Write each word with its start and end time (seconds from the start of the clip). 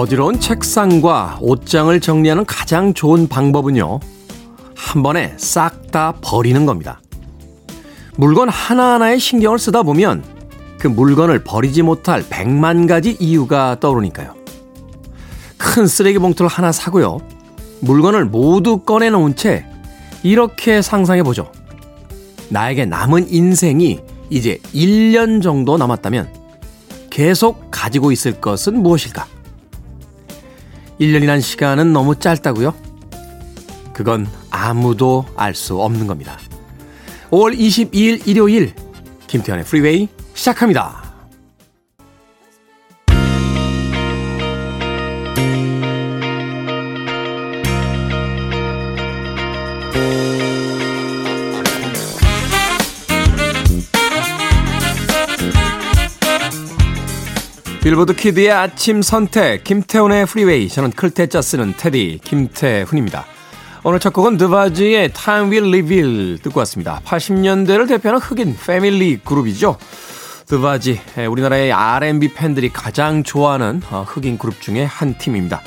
어지러운 0.00 0.40
책상과 0.40 1.40
옷장을 1.42 2.00
정리하는 2.00 2.46
가장 2.46 2.94
좋은 2.94 3.28
방법은요. 3.28 4.00
한 4.74 5.02
번에 5.02 5.34
싹 5.36 5.92
다 5.92 6.14
버리는 6.22 6.64
겁니다. 6.64 7.02
물건 8.16 8.48
하나하나에 8.48 9.18
신경을 9.18 9.58
쓰다 9.58 9.82
보면 9.82 10.24
그 10.78 10.86
물건을 10.86 11.44
버리지 11.44 11.82
못할 11.82 12.24
백만 12.30 12.86
가지 12.86 13.14
이유가 13.20 13.76
떠오르니까요. 13.78 14.34
큰 15.58 15.86
쓰레기 15.86 16.18
봉투를 16.18 16.48
하나 16.48 16.72
사고요. 16.72 17.18
물건을 17.80 18.24
모두 18.24 18.78
꺼내놓은 18.78 19.36
채 19.36 19.66
이렇게 20.22 20.80
상상해 20.80 21.22
보죠. 21.22 21.52
나에게 22.48 22.86
남은 22.86 23.30
인생이 23.30 24.00
이제 24.30 24.60
1년 24.72 25.42
정도 25.42 25.76
남았다면 25.76 26.32
계속 27.10 27.70
가지고 27.70 28.12
있을 28.12 28.40
것은 28.40 28.82
무엇일까? 28.82 29.39
1년이란 31.00 31.40
시간은 31.40 31.92
너무 31.92 32.14
짧다고요? 32.18 32.74
그건 33.92 34.26
아무도 34.50 35.24
알 35.36 35.54
수 35.54 35.80
없는 35.80 36.06
겁니다. 36.06 36.38
5월 37.30 37.56
22일 37.58 38.26
일요일 38.26 38.74
김태현의 39.26 39.64
프리웨이 39.64 40.08
시작합니다. 40.34 41.09
빌보드 57.90 58.14
kid의 58.14 58.52
아침 58.52 59.02
선택 59.02 59.64
김태훈의 59.64 60.24
프리웨이 60.26 60.68
저는 60.68 60.92
클 60.92 61.14
태 61.14 61.31
자 61.31 61.42
쓰는 61.42 61.74
태디 61.76 62.20
김태훈입니다. 62.22 63.24
오늘 63.82 63.98
첫 63.98 64.12
곡은 64.12 64.36
드바지의 64.36 65.12
Time 65.12 65.50
Will 65.50 65.74
Reveal 65.74 66.38
듣고 66.38 66.60
왔습니다. 66.60 67.00
80년대를 67.04 67.88
대표하는 67.88 68.20
흑인 68.20 68.56
패밀리 68.64 69.18
그룹이죠. 69.18 69.76
드바지 70.46 71.00
우리나라의 71.28 71.72
R&B 71.72 72.32
팬들이 72.32 72.68
가장 72.68 73.24
좋아하는 73.24 73.82
어, 73.90 74.04
흑인 74.06 74.38
그룹 74.38 74.60
중에 74.60 74.84
한 74.84 75.18
팀입니다. 75.18 75.60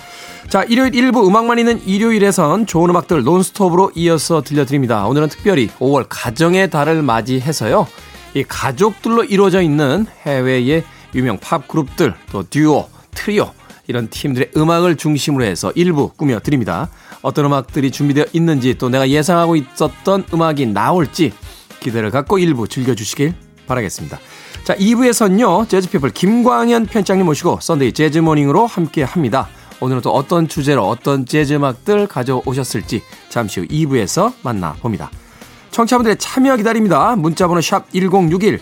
자 0.47 0.63
일요일 0.63 0.95
일부 0.95 1.27
음악만 1.27 1.59
있는 1.59 1.85
일요일에선 1.85 2.67
좋은 2.67 2.89
음악들 2.89 3.23
논스톱으로 3.23 3.91
이어서 3.95 4.41
들려드립니다. 4.41 5.07
오늘은 5.07 5.27
특별히 5.27 5.67
5월 5.79 6.05
가정의 6.07 6.69
달을 6.69 7.01
맞이해서요. 7.01 7.85
이 8.33 8.45
가족들로 8.47 9.25
이루어져 9.25 9.61
있는 9.61 10.05
해외의 10.25 10.85
유명 11.15 11.37
팝 11.39 11.67
그룹들, 11.67 12.13
또 12.31 12.43
듀오, 12.43 12.89
트리오 13.13 13.51
이런 13.87 14.09
팀들의 14.09 14.51
음악을 14.55 14.95
중심으로 14.95 15.43
해서 15.43 15.71
일부 15.75 16.09
꾸며 16.09 16.39
드립니다. 16.39 16.89
어떤 17.21 17.45
음악들이 17.45 17.91
준비되어 17.91 18.25
있는지 18.33 18.77
또 18.77 18.89
내가 18.89 19.09
예상하고 19.09 19.55
있었던 19.55 20.25
음악이 20.33 20.67
나올지 20.67 21.33
기대를 21.79 22.11
갖고 22.11 22.37
일부 22.37 22.67
즐겨주시길 22.67 23.33
바라겠습니다. 23.67 24.19
자, 24.63 24.75
2부에서는요, 24.75 25.67
재즈피플 25.67 26.11
김광현 26.11 26.85
편집장님 26.85 27.25
모시고 27.25 27.59
Sunday 27.61 27.91
Jazz 27.91 28.11
Morning으로 28.11 28.65
함께 28.65 29.03
합니다. 29.03 29.49
오늘은 29.81 30.01
또 30.01 30.11
어떤 30.11 30.47
주제로 30.47 30.87
어떤 30.87 31.25
재즈 31.25 31.53
음악들 31.53 32.07
가져오셨을지 32.07 33.01
잠시 33.27 33.59
후 33.59 33.67
2부에서 33.67 34.33
만나봅니다. 34.41 35.11
청취자분들의 35.71 36.17
참여 36.17 36.55
기다립니다. 36.55 37.15
문자번호 37.17 37.59
샵 37.59 37.91
1061, 37.91 38.61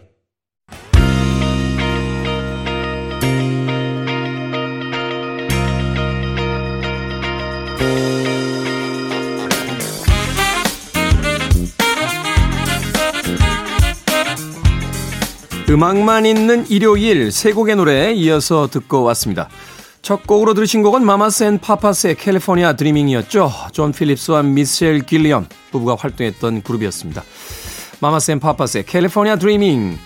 음악만 15.71 16.25
있는 16.25 16.67
일요일 16.67 17.31
세 17.31 17.53
곡의 17.53 17.77
노래 17.77 18.11
이어서 18.11 18.67
듣고 18.69 19.03
왔습니다. 19.03 19.47
첫 20.01 20.27
곡으로 20.27 20.53
들으신 20.53 20.83
곡은 20.83 21.05
마마스 21.05 21.45
앤 21.45 21.59
파파스의 21.59 22.15
California 22.15 22.75
Dreamin'이었죠. 22.75 23.49
존 23.71 23.93
필립스와 23.93 24.43
미셸 24.43 25.05
길리엄 25.05 25.47
부부가 25.71 25.95
활동했던 25.97 26.63
그룹이었습니다. 26.63 27.23
마마스 28.01 28.31
앤 28.31 28.41
파파스의 28.41 28.85
California 28.85 29.37
Dreamin' 29.37 29.97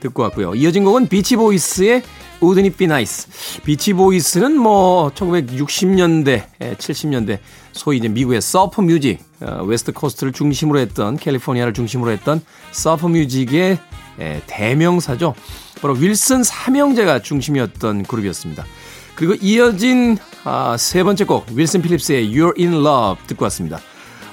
듣고 0.00 0.24
왔고요. 0.24 0.56
이어진 0.56 0.84
곡은 0.84 1.08
비치보이스의 1.08 2.02
Wouldn't 2.40 2.64
It 2.64 2.70
Be 2.70 2.86
Nice. 2.86 3.62
비치보이스는 3.62 4.58
뭐 4.58 5.10
1960년대, 5.14 6.44
70년대 6.58 7.38
소위 7.72 7.96
이제 7.96 8.08
미국의 8.08 8.42
surf 8.42 8.82
music, 8.82 9.20
어, 9.40 9.62
West 9.64 9.92
Coast를 9.92 10.34
중심으로 10.34 10.80
했던 10.80 11.16
캘리포니아를 11.16 11.72
중심으로 11.72 12.10
했던 12.10 12.42
surf 12.72 13.06
music의 13.06 13.78
대명사죠. 14.46 15.34
바로 15.80 15.94
윌슨 15.94 16.42
삼형제가 16.42 17.22
중심이었던 17.22 18.04
그룹이었습니다. 18.04 18.64
그리고 19.14 19.34
이어진 19.40 20.18
아, 20.44 20.76
세 20.76 21.02
번째 21.04 21.24
곡 21.24 21.46
윌슨 21.54 21.82
필립스의 21.82 22.30
You're 22.34 22.58
in 22.58 22.72
Love 22.74 23.26
듣고 23.26 23.44
왔습니다. 23.44 23.80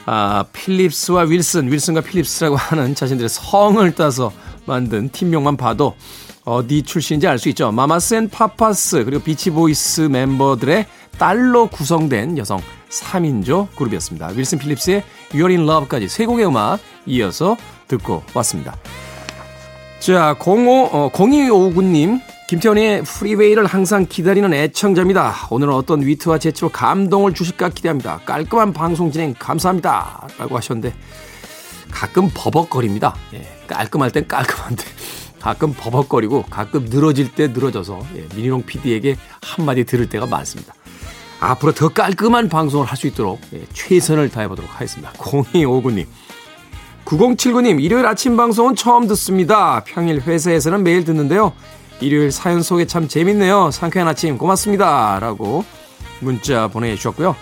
아, 0.05 0.45
필립스와 0.53 1.23
윌슨, 1.23 1.71
윌슨과 1.71 2.01
필립스라고 2.01 2.55
하는 2.57 2.95
자신들의 2.95 3.29
성을 3.29 3.91
따서 3.95 4.31
만든 4.65 5.09
팀명만 5.09 5.57
봐도 5.57 5.95
어디 6.43 6.81
출신인지 6.81 7.27
알 7.27 7.37
수 7.37 7.49
있죠. 7.49 7.71
마마스 7.71 8.15
앤 8.15 8.27
파파스 8.29 9.03
그리고 9.05 9.23
비치보이스 9.23 10.01
멤버들의 10.01 10.87
딸로 11.19 11.67
구성된 11.67 12.37
여성 12.39 12.59
3인조 12.89 13.75
그룹이었습니다. 13.75 14.29
윌슨 14.35 14.57
필립스의 14.57 15.03
You're 15.33 15.49
in 15.49 15.61
Love까지 15.61 16.09
세 16.09 16.25
곡의 16.25 16.47
음악 16.47 16.79
이어서 17.05 17.57
듣고 17.87 18.23
왔습니다. 18.33 18.75
자, 20.01 20.35
05, 20.39 20.89
어, 20.91 21.11
0259님, 21.13 22.19
김태훈의 22.47 23.03
프리웨이를 23.03 23.67
항상 23.67 24.07
기다리는 24.09 24.51
애청자입니다. 24.51 25.47
오늘은 25.51 25.73
어떤 25.73 26.01
위트와 26.01 26.39
재치로 26.39 26.69
감동을 26.69 27.33
주실까 27.35 27.69
기대합니다. 27.69 28.19
깔끔한 28.25 28.73
방송 28.73 29.11
진행 29.11 29.35
감사합니다. 29.37 30.27
라고 30.39 30.57
하셨는데, 30.57 30.95
가끔 31.91 32.29
버벅거립니다. 32.33 33.15
예, 33.35 33.47
깔끔할 33.67 34.09
땐 34.11 34.27
깔끔한데, 34.27 34.83
가끔 35.39 35.71
버벅거리고, 35.73 36.45
가끔 36.49 36.85
늘어질 36.85 37.31
때 37.31 37.47
늘어져서, 37.47 37.99
예, 38.15 38.27
미니롱 38.35 38.63
PD에게 38.63 39.17
한마디 39.43 39.83
들을 39.83 40.09
때가 40.09 40.25
많습니다. 40.25 40.73
앞으로 41.39 41.73
더 41.73 41.89
깔끔한 41.89 42.49
방송을 42.49 42.85
할 42.87 42.97
수 42.97 43.05
있도록 43.07 43.39
예, 43.53 43.65
최선을 43.73 44.29
다해보도록 44.29 44.73
하겠습니다. 44.73 45.11
0259님. 45.13 46.05
9079님, 47.11 47.83
일요일 47.83 48.05
아침 48.05 48.37
방송은 48.37 48.77
처음 48.77 49.05
듣습니다. 49.07 49.83
평일 49.85 50.21
회사에서는 50.21 50.81
매일 50.81 51.03
듣는데요. 51.03 51.51
일요일 51.99 52.31
사연 52.31 52.61
속에 52.61 52.87
참 52.87 53.09
재밌네요. 53.09 53.69
상쾌한 53.71 54.07
아침 54.07 54.37
고맙습니다. 54.37 55.19
라고 55.19 55.65
문자 56.21 56.69
보내주셨고요. 56.69 57.35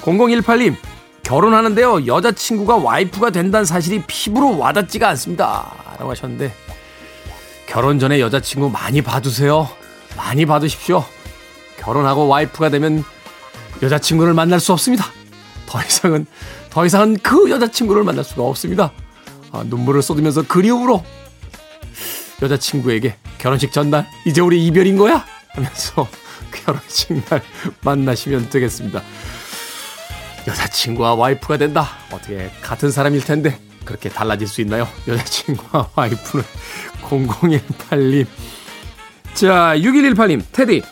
0018님, 0.00 0.74
결혼하는데요. 1.22 2.06
여자친구가 2.06 2.78
와이프가 2.78 3.30
된다는 3.30 3.64
사실이 3.64 4.02
피부로 4.08 4.58
와닿지가 4.58 5.08
않습니다. 5.10 5.72
라고 5.98 6.10
하셨는데, 6.10 6.52
결혼 7.68 8.00
전에 8.00 8.18
여자친구 8.18 8.70
많이 8.70 9.02
봐두세요. 9.02 9.68
많이 10.16 10.46
봐두십시오. 10.46 11.04
결혼하고 11.78 12.26
와이프가 12.26 12.70
되면 12.70 13.04
여자친구를 13.82 14.34
만날 14.34 14.58
수 14.58 14.72
없습니다. 14.72 15.04
더 15.66 15.80
이상은, 15.80 16.26
더 16.70 16.84
이상은 16.84 17.16
그 17.22 17.48
여자친구를 17.50 18.02
만날 18.02 18.24
수가 18.24 18.42
없습니다. 18.42 18.90
아, 19.52 19.62
눈물을 19.66 20.02
쏟으면서 20.02 20.42
그리움으로 20.46 21.04
여자친구에게 22.40 23.16
결혼식 23.38 23.70
전날 23.72 24.08
이제 24.26 24.40
우리 24.40 24.66
이별인 24.66 24.96
거야 24.96 25.24
하면서 25.50 26.08
결혼식 26.52 27.12
날 27.26 27.42
만나시면 27.82 28.50
되겠습니다. 28.50 29.02
여자친구와 30.46 31.14
와이프가 31.14 31.58
된다. 31.58 31.88
어떻게 32.10 32.50
같은 32.62 32.90
사람일 32.90 33.24
텐데 33.24 33.60
그렇게 33.84 34.08
달라질 34.08 34.48
수 34.48 34.60
있나요? 34.60 34.88
여자친구와 35.06 35.90
와이프는 35.94 36.44
0018님. 37.02 38.26
자, 39.34 39.74
6118님, 39.76 40.42
테디. 40.52 40.82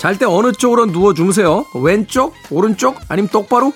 잘 0.00 0.18
때 0.18 0.26
어느 0.26 0.52
쪽으로 0.52 0.86
누워 0.86 1.14
주무세요? 1.14 1.64
왼쪽? 1.74 2.34
오른쪽? 2.50 2.98
아니면 3.08 3.28
똑바로? 3.30 3.72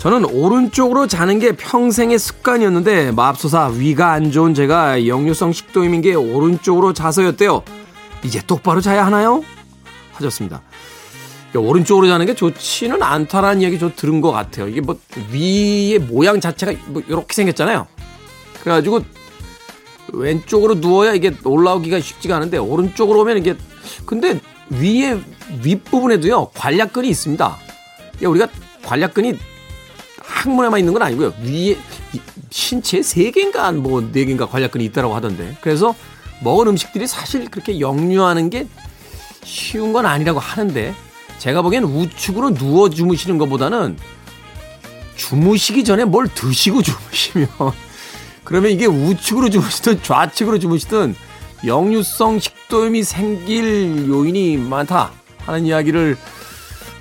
저는 0.00 0.24
오른쪽으로 0.24 1.06
자는 1.06 1.38
게 1.38 1.52
평생의 1.52 2.18
습관이었는데 2.18 3.12
맙소사 3.12 3.66
위가 3.66 4.12
안 4.12 4.30
좋은 4.32 4.54
제가 4.54 5.06
역류성 5.06 5.52
식도염인 5.52 6.00
게 6.00 6.14
오른쪽으로 6.14 6.94
자서였대요. 6.94 7.62
이제 8.24 8.40
똑바로 8.46 8.80
자야 8.80 9.04
하나요? 9.04 9.44
하셨습니다. 10.12 10.62
오른쪽으로 11.54 12.06
자는 12.06 12.24
게 12.24 12.34
좋지는 12.34 13.02
않다라는 13.02 13.60
이야기 13.60 13.78
저 13.78 13.94
들은 13.94 14.22
것 14.22 14.32
같아요. 14.32 14.68
이게 14.68 14.80
뭐 14.80 14.98
위의 15.30 15.98
모양 15.98 16.40
자체가 16.40 16.72
뭐 16.86 17.02
이렇게 17.06 17.34
생겼잖아요. 17.34 17.86
그래가지고 18.62 19.02
왼쪽으로 20.14 20.76
누워야 20.76 21.12
이게 21.12 21.34
올라오기가 21.44 22.00
쉽지가 22.00 22.36
않은데 22.36 22.56
오른쪽으로 22.56 23.20
오면 23.20 23.36
이게 23.36 23.54
근데 24.06 24.40
위에 24.70 25.20
윗부분에도요 25.62 26.52
관략근이 26.54 27.06
있습니다. 27.06 27.58
우리가 28.22 28.48
관략근이 28.82 29.49
항문에만 30.30 30.78
있는 30.80 30.92
건 30.92 31.02
아니고요. 31.02 31.34
위에 31.42 31.76
신체 32.50 33.02
세 33.02 33.30
개인가 33.30 33.70
뭐네 33.72 34.24
개인가 34.24 34.46
관략근이 34.46 34.84
있다라고 34.86 35.14
하던데. 35.14 35.56
그래서 35.60 35.94
먹은 36.42 36.68
음식들이 36.68 37.06
사실 37.06 37.50
그렇게 37.50 37.80
역류하는 37.80 38.50
게 38.50 38.66
쉬운 39.44 39.92
건 39.92 40.06
아니라고 40.06 40.38
하는데 40.38 40.94
제가 41.38 41.62
보기엔 41.62 41.84
우측으로 41.84 42.54
누워 42.54 42.90
주무시는 42.90 43.38
것보다는 43.38 43.96
주무시기 45.16 45.84
전에 45.84 46.04
뭘 46.04 46.28
드시고 46.28 46.82
주무시면 46.82 47.48
그러면 48.44 48.70
이게 48.70 48.86
우측으로 48.86 49.50
주무시든 49.50 50.02
좌측으로 50.02 50.58
주무시든 50.58 51.14
역류성 51.66 52.40
식도염이 52.40 53.02
생길 53.02 54.08
요인이 54.08 54.56
많다 54.56 55.12
하는 55.44 55.66
이야기를 55.66 56.16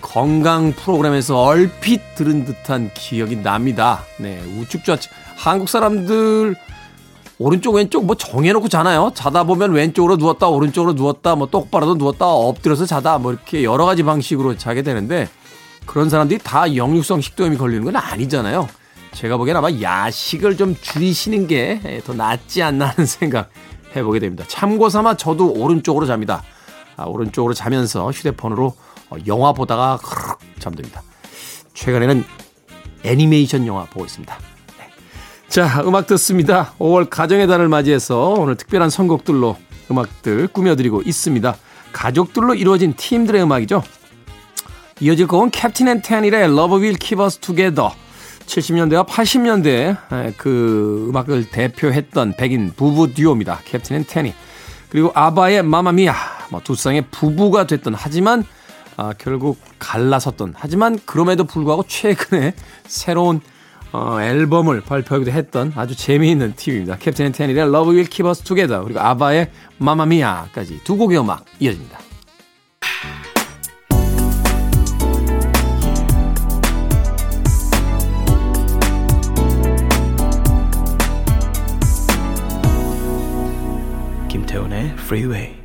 건강 0.01 0.74
프로그램에서 0.74 1.42
얼핏 1.42 2.01
들은 2.16 2.46
듯한 2.46 2.92
기억이 2.94 3.38
납니다. 3.38 4.04
네, 4.18 4.42
우측 4.60 4.84
좌측 4.86 5.12
한국 5.36 5.69
사람들 5.69 6.56
오른쪽 7.38 7.75
왼쪽 7.75 8.06
뭐 8.06 8.16
정해놓고 8.16 8.68
자나요? 8.68 9.12
자다 9.13 9.44
보면 9.46 9.72
왼쪽으로 9.72 10.18
누웠다 10.18 10.48
오른쪽으로 10.50 10.94
누웠다 10.94 11.36
뭐 11.36 11.48
똑바로도 11.48 11.96
누웠다 11.96 12.25
엎드려서 12.28 12.86
자다 12.86 13.18
뭐 13.18 13.31
이렇게 13.31 13.63
여러 13.63 13.86
가지 13.86 14.04
방식으로 14.04 14.57
자게 14.57 14.81
되는데 14.81 15.30
그런 15.86 16.10
사람들이 16.10 16.40
다 16.44 16.75
역류성 16.75 17.22
식도염이 17.22 17.57
걸리는 17.57 17.86
건 17.86 17.96
아니잖아요. 17.96 18.68
제가 19.13 19.38
보기엔 19.38 19.57
아마 19.57 19.69
야식을 19.72 20.56
좀 20.57 20.75
줄이시는 20.80 21.48
게 21.48 22.01
더 22.06 22.13
낫지 22.13 22.62
않나 22.62 22.88
하는 22.88 23.06
생각 23.07 23.50
해보게 23.96 24.19
됩니다. 24.19 24.44
참고 24.48 24.90
삼아 24.90 25.16
저도 25.18 25.51
오른쪽으로 25.54 26.06
잡니다. 26.06 26.44
아, 26.98 27.06
오른쪽으로 27.06 27.54
자면서 27.54 28.12
휴대폰으로 28.12 28.66
어, 28.68 28.75
영화 29.28 29.54
보다가 29.54 30.00
잠듭니다. 30.60 31.04
최근에는 31.74 32.24
애니메이션 33.04 33.66
영화 33.68 33.86
보고 33.86 34.06
있습니다. 34.06 34.38
자, 35.48 35.82
음악 35.86 36.06
듣습니다. 36.08 36.74
5월 36.80 37.10
가정의 37.10 37.48
달을 37.48 37.70
맞이해서 37.70 38.36
오늘 38.38 38.56
특별한 38.56 38.90
선곡들로 38.90 39.58
음악들 39.90 40.48
꾸며드리고 40.48 41.02
있습니다. 41.04 41.56
가족들로 41.92 42.54
이루어진 42.54 42.94
팀들의 42.94 43.42
음악이죠. 43.42 43.82
이어질 45.00 45.28
곡은 45.28 45.50
캡틴 45.52 45.88
앤 45.88 46.02
테닐의 46.01 46.44
Love 46.44 46.78
Will 46.78 46.98
Keep 47.00 47.24
Us 47.24 47.38
Together. 47.38 47.90
70년대와 48.46 49.08
80년대 49.08 50.36
그 50.38 51.08
음악을 51.10 51.50
대표했던 51.50 52.34
백인 52.38 52.74
부부 52.76 53.14
듀오입니다. 53.14 53.62
캡틴 53.66 53.96
앤 53.98 54.06
테닐. 54.06 54.34
그리고 54.90 55.12
아바의 55.14 55.64
Mamma 55.63 55.91
Mia. 55.91 56.13
뭐 56.50 56.62
두 56.64 56.76
쌍의 56.76 57.06
부부가 57.12 57.66
됐던 57.66 57.94
하지만 57.96 58.44
아, 59.00 59.13
결국 59.18 59.57
갈라섰던 59.80 60.56
하지만 60.57 61.00
그럼에도 61.06 61.46
불구하고 61.46 61.86
최근에 61.88 62.54
새로운 62.86 63.40
어, 63.94 64.18
앨범을 64.19 64.81
발표하기도 64.81 65.31
했던 65.31 65.72
아주 65.78 65.96
재미있는 65.96 66.54
팀입니다. 66.57 66.98
캡틴 66.98 67.28
앤 67.28 67.31
테닐의 67.31 67.60
Love 67.60 67.94
Will 67.94 68.10
Keep 68.10 68.28
Us 68.28 68.42
Together 68.44 68.84
그리고 68.84 69.00
아바의 69.00 69.51
마마미아까지 69.78 70.81
두 70.84 70.98
곡의 70.98 71.18
음악 71.18 71.46
이어집니다. 71.62 71.98
김태훈의 84.28 84.90
Freeway 84.98 85.59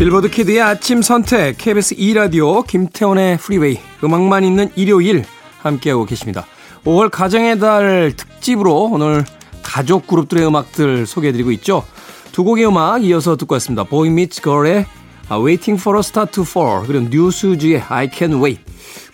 빌보드 0.00 0.30
kid의 0.30 0.62
아침 0.62 1.02
선택 1.02 1.58
KBS 1.58 1.94
2라디오 1.96 2.66
김태훈의 2.66 3.36
프리웨이 3.36 3.78
음악만 4.02 4.44
있는 4.44 4.70
일요일 4.74 5.26
함께하고 5.58 6.06
계십니다. 6.06 6.46
5월 6.86 7.10
가정의 7.10 7.58
달 7.58 8.14
특집으로 8.16 8.84
오늘 8.84 9.26
가족 9.62 10.06
그룹들의 10.06 10.46
음악들 10.46 11.04
소개해드리고 11.04 11.50
있죠. 11.52 11.84
두 12.32 12.44
곡의 12.44 12.66
음악 12.66 13.04
이어서 13.04 13.36
듣고 13.36 13.56
왔습니다. 13.56 13.84
Boy 13.84 14.08
Meets 14.08 14.40
Girl의 14.40 14.86
Waiting 15.30 15.78
for 15.78 15.98
a 15.98 16.00
Star 16.00 16.26
to 16.30 16.44
Fall 16.44 16.86
그리고 16.86 17.06
뉴 17.10 17.30
슈즈의 17.30 17.82
I 17.86 18.08
Can 18.10 18.42
Wait 18.42 18.62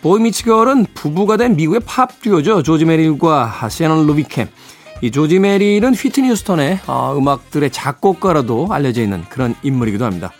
보이 0.03 0.21
미츠 0.21 0.45
걸은 0.45 0.87
부부가 0.95 1.37
된 1.37 1.57
미국의 1.57 1.81
팝 1.85 2.23
듀오죠. 2.23 2.63
조지 2.63 2.85
메릴과 2.85 3.69
섀넌 3.71 4.07
루비캠. 4.07 4.47
이 5.03 5.11
조지 5.11 5.41
메릴은 5.41 5.95
휘트니 5.95 6.29
휴스턴의 6.29 6.79
어, 6.87 7.17
음악들의 7.19 7.73
작곡가로도 7.73 8.69
알려져 8.71 9.03
있는 9.03 9.25
그런 9.29 9.57
인물이기도 9.65 10.05
합니다. 10.05 10.31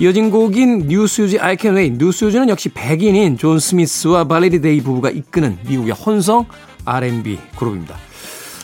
이어진 0.00 0.30
곡인 0.30 0.88
뉴스즈 0.88 1.38
I 1.40 1.56
Can 1.58 1.76
Wait. 1.76 2.04
뉴스즈는 2.04 2.48
역시 2.48 2.68
백인인 2.68 3.38
존 3.38 3.60
스미스와 3.60 4.24
발레리 4.24 4.60
데이 4.60 4.80
부부가 4.80 5.08
이끄는 5.08 5.58
미국의 5.68 5.92
혼성 5.92 6.46
R&B 6.84 7.38
그룹입니다. 7.56 7.96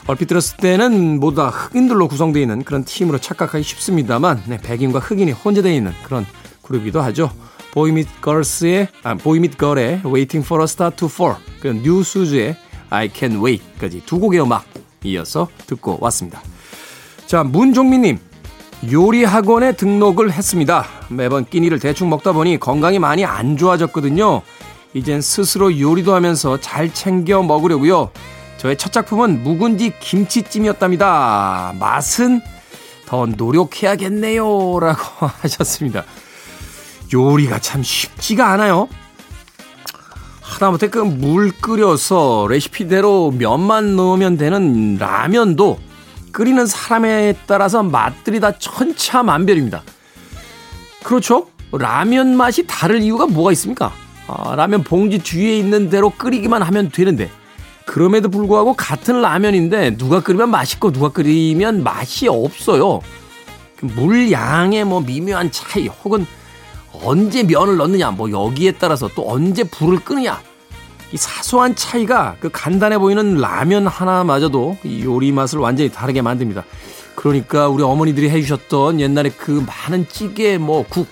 얼핏 0.09 0.27
들었을 0.27 0.57
때는 0.57 1.21
모두 1.21 1.37
다 1.37 1.49
흑인들로 1.49 2.09
구성되어 2.09 2.43
있는 2.43 2.65
그런 2.65 2.85
팀으로 2.85 3.19
착각하기 3.19 3.63
쉽습니다만 3.63 4.43
네, 4.49 4.59
백인과 4.59 4.99
흑인이 4.99 5.31
혼재되어 5.31 5.73
있는 5.73 5.93
그런 6.03 6.27
그룹이기도 6.63 7.01
하죠. 7.01 7.31
보이밋 7.71 8.21
걸스의 8.21 8.89
아, 9.05 9.15
보이밋 9.15 9.57
걸의 9.57 10.03
Waiting 10.05 10.45
for 10.45 10.61
a 10.61 10.65
Star 10.65 10.95
to 10.97 11.07
Fall 11.07 11.37
그리고 11.61 11.79
뉴스즈의 11.83 12.57
I 12.91 13.09
Can 13.15 13.37
Wait까지 13.37 14.03
두 14.05 14.19
곡의 14.19 14.43
음악 14.43 14.65
이어서 15.05 15.49
듣고 15.69 15.99
왔습니다. 16.01 16.43
자 17.27 17.45
문종민님 17.45 18.19
요리 18.91 19.25
학원에 19.25 19.73
등록을 19.73 20.33
했습니다. 20.33 20.87
매번 21.09 21.45
끼니를 21.45 21.79
대충 21.79 22.09
먹다 22.09 22.33
보니 22.33 22.59
건강이 22.59 22.99
많이 22.99 23.25
안 23.25 23.57
좋아졌거든요. 23.57 24.41
이젠 24.95 25.21
스스로 25.21 25.79
요리도 25.79 26.15
하면서 26.15 26.59
잘 26.61 26.93
챙겨 26.93 27.43
먹으려고요. 27.43 28.11
저의 28.57 28.77
첫 28.79 28.93
작품은 28.93 29.43
묵은지 29.43 29.93
김치찜이었답니다. 30.01 31.75
맛은 31.79 32.41
더 33.07 33.27
노력해야겠네요. 33.27 34.81
라고 34.81 35.27
하셨습니다. 35.43 36.05
요리가 37.13 37.59
참 37.59 37.83
쉽지가 37.83 38.51
않아요. 38.53 38.89
하다못해 40.41 40.89
그 40.89 41.05
물 41.05 41.53
끓여서 41.53 42.47
레시피대로 42.49 43.31
면만 43.33 43.95
넣으면 43.97 44.37
되는 44.37 44.97
라면도 44.97 45.79
끓이는 46.33 46.67
사람에 46.67 47.35
따라서 47.47 47.83
맛들이 47.83 48.41
다 48.41 48.53
천차만별입니다. 48.53 49.83
그렇죠? 51.03 51.49
라면 51.73 52.37
맛이 52.37 52.67
다를 52.67 53.03
이유가 53.03 53.27
뭐가 53.27 53.53
있습니까? 53.53 53.93
아, 54.27 54.55
라면 54.55 54.83
봉지 54.83 55.19
뒤에 55.19 55.57
있는 55.59 55.91
대로 55.91 56.11
끓이기만 56.11 56.63
하면 56.63 56.91
되는데 56.91 57.31
그럼에도 57.87 58.29
불구하고 58.29 58.75
같은 58.75 59.21
라면인데 59.21 59.97
누가 59.97 60.21
끓이면 60.21 60.51
맛있고 60.51 60.93
누가 60.93 61.09
끓이면 61.09 61.83
맛이 61.83 62.29
없어요. 62.29 63.01
그물 63.77 64.31
양의 64.31 64.85
뭐 64.85 65.01
미묘한 65.01 65.51
차이 65.51 65.89
혹은 65.89 66.27
언제 67.03 67.43
면을 67.43 67.77
넣느냐 67.79 68.11
뭐 68.11 68.31
여기에 68.31 68.73
따라서 68.73 69.09
또 69.15 69.29
언제 69.31 69.65
불을 69.65 70.01
끄느냐 70.01 70.41
이 71.13 71.17
사소한 71.17 71.75
차이가 71.75 72.37
그 72.41 72.51
간단해 72.51 72.99
보이는 72.99 73.37
라면 73.37 73.87
하나마저도 73.87 74.79
이 74.85 75.03
요리 75.05 75.33
맛을 75.33 75.59
완전히 75.59 75.91
다르게 75.91 76.23
만듭니다. 76.23 76.65
그러니까 77.17 77.69
우리 77.69 77.83
어머니들이 77.83 78.31
해주셨던 78.31 79.01
옛날에 79.01 79.31
그 79.31 79.65
많은 79.67 80.09
찌개 80.09 80.57
뭐 80.59 80.85
국 80.89 81.09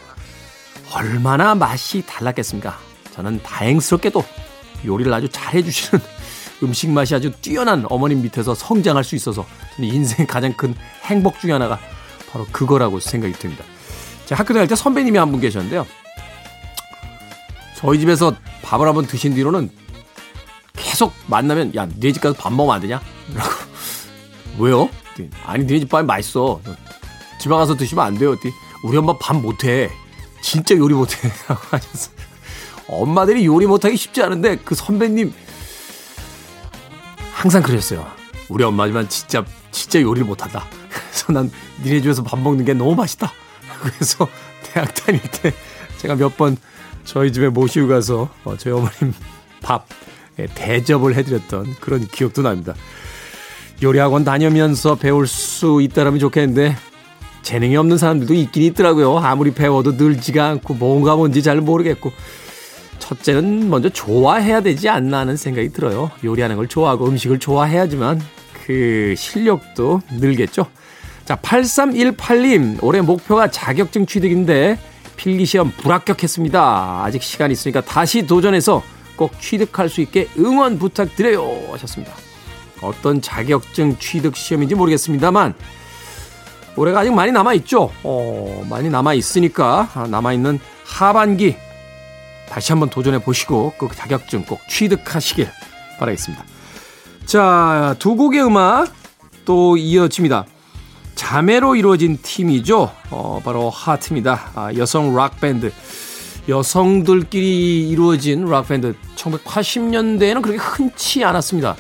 얼마나 0.94 1.54
맛이 1.54 2.02
달랐겠습니까? 2.06 2.78
저는 3.14 3.40
다행스럽게도 3.42 4.24
요리를 4.86 5.12
아주 5.12 5.28
잘해주시는 5.28 6.02
음식 6.62 6.88
맛이 6.90 7.14
아주 7.14 7.30
뛰어난 7.42 7.84
어머님 7.90 8.22
밑에서 8.22 8.54
성장할 8.54 9.04
수 9.04 9.14
있어서 9.16 9.44
저는 9.76 9.92
인생의 9.92 10.26
가장 10.26 10.52
큰 10.54 10.74
행복 11.04 11.40
중의 11.40 11.52
하나가 11.52 11.78
바로 12.32 12.46
그거라고 12.52 13.00
생각이 13.00 13.34
듭니다. 13.34 13.64
제가 14.26 14.38
학교 14.40 14.54
다닐 14.54 14.68
때 14.68 14.74
선배님이 14.76 15.18
한 15.18 15.30
분 15.30 15.40
계셨는데요. 15.40 15.86
저희 17.76 17.98
집에서 18.00 18.34
밥을 18.62 18.86
한번 18.86 19.06
드신 19.06 19.34
뒤로는 19.34 19.70
계속 20.82 21.12
만나면 21.26 21.75
야 21.75 21.87
네 21.99 22.12
집 22.12 22.20
가서 22.23 22.35
밥 22.37 22.52
먹으면 22.52 22.75
안 22.76 22.80
되냐? 22.82 23.00
라고 23.35 23.50
왜요? 24.58 24.88
아니 25.44 25.66
네 25.66 25.78
집 25.80 25.88
밥이 25.88 26.06
맛있어. 26.06 26.61
집에 27.40 27.54
가서 27.54 27.76
드시면 27.76 28.04
안 28.04 28.18
돼요. 28.18 28.37
우리 28.85 28.97
엄마 28.97 29.16
밥 29.18 29.37
못해. 29.37 29.90
진짜 30.40 30.75
요리 30.76 30.94
못해. 30.94 31.16
라고 31.49 31.61
하셨어요. 31.70 32.14
엄마들이 32.88 33.44
요리 33.47 33.66
못하기 33.66 33.97
쉽지 33.97 34.23
않은데 34.23 34.56
그 34.56 34.75
선배님 34.75 35.32
항상 37.32 37.62
그랬어요. 37.62 38.06
우리 38.49 38.64
엄마지만 38.64 39.08
진짜 39.08 39.44
진짜 39.70 40.00
요리를 40.00 40.26
못한다. 40.26 40.64
그래서 40.88 41.32
난 41.32 41.50
니네 41.82 42.00
집에서 42.00 42.23
밥 42.23 42.38
먹는 42.40 42.64
게 42.64 42.73
너무 42.75 42.94
맛있다. 42.94 43.30
그래서 43.82 44.26
대학 44.73 44.92
다닐 44.94 45.20
때 45.23 45.52
제가 45.99 46.14
몇 46.16 46.37
번 46.37 46.56
저희 47.04 47.32
집에 47.32 47.49
모시고 47.49 47.88
가서 47.88 48.28
어, 48.44 48.56
저희 48.56 48.73
어머님 48.75 49.14
밥 49.62 49.87
예, 49.90 49.97
대접을 50.47 51.14
해드렸던 51.14 51.76
그런 51.80 52.07
기억도 52.07 52.42
납니다. 52.42 52.75
요리학원 53.83 54.25
다니면서 54.25 54.97
배울 54.97 55.26
수 55.26 55.80
있다라면 55.83 56.18
좋겠는데 56.18 56.76
재능이 57.42 57.76
없는 57.76 57.99
사람들도 57.99 58.35
있긴 58.35 58.62
있더라고요. 58.64 59.18
아무리 59.18 59.52
배워도 59.52 59.92
늘지가 59.92 60.47
않고 60.49 60.75
뭔가 60.75 61.16
뭔지 61.16 61.42
잘 61.42 61.61
모르겠고 61.61 62.12
첫째는 62.99 63.71
먼저 63.71 63.88
좋아해야 63.88 64.61
되지 64.61 64.88
않나 64.88 65.21
하는 65.21 65.37
생각이 65.37 65.73
들어요. 65.73 66.11
요리하는 66.25 66.57
걸 66.57 66.68
좋아하고 66.68 67.07
음식을 67.07 67.38
좋아해야지만 67.38 68.21
그 68.66 69.14
실력도 69.16 70.02
늘겠죠. 70.11 70.66
자, 71.25 71.37
8318님, 71.37 72.83
올해 72.83 73.00
목표가 73.00 73.50
자격증 73.50 74.07
취득인데 74.07 74.78
필기시험 75.16 75.73
불합격했습니다. 75.78 77.02
아직 77.04 77.23
시간 77.23 77.50
있으니까 77.50 77.80
다시 77.80 78.26
도전해서 78.26 78.83
꼭 79.18 79.38
취득할 79.38 79.90
수 79.90 80.00
있게 80.00 80.28
응원 80.38 80.78
부탁드려요. 80.78 81.72
하셨습니다. 81.72 82.14
어떤 82.80 83.20
자격증 83.20 83.98
취득 83.98 84.37
시험인지 84.37 84.75
모르겠습니다만, 84.76 85.54
올해가 86.76 87.00
아직 87.00 87.12
많이 87.12 87.32
남아 87.32 87.52
있죠? 87.54 87.90
어, 88.04 88.64
많이 88.70 88.88
남아 88.88 89.12
있으니까, 89.14 89.90
아, 89.94 90.06
남아 90.06 90.32
있는 90.32 90.58
하반기 90.87 91.56
다시 92.48 92.72
한번 92.72 92.88
도전해 92.88 93.18
보시고 93.18 93.75
그 93.76 93.88
자격증 93.94 94.44
꼭 94.44 94.60
취득하시길 94.68 95.50
바라겠습니다. 95.98 96.44
자, 97.26 97.94
두 97.98 98.16
곡의 98.16 98.42
음악 98.42 98.90
또 99.44 99.76
이어집니다. 99.76 100.46
자매로 101.14 101.75
이루어진 101.76 102.16
팀이죠. 102.22 102.92
어, 103.10 103.40
바로 103.44 103.68
Heart입니다. 103.68 104.52
아, 104.54 104.70
여성 104.76 105.14
락 105.14 105.40
밴드. 105.40 105.72
여성들끼리 106.48 107.88
이루어진 107.88 108.46
락밴드. 108.46 108.94
1980년대에는 109.16 110.42
그렇게 110.42 110.58
흔치 110.58 111.22
않았습니다. 111.24 111.76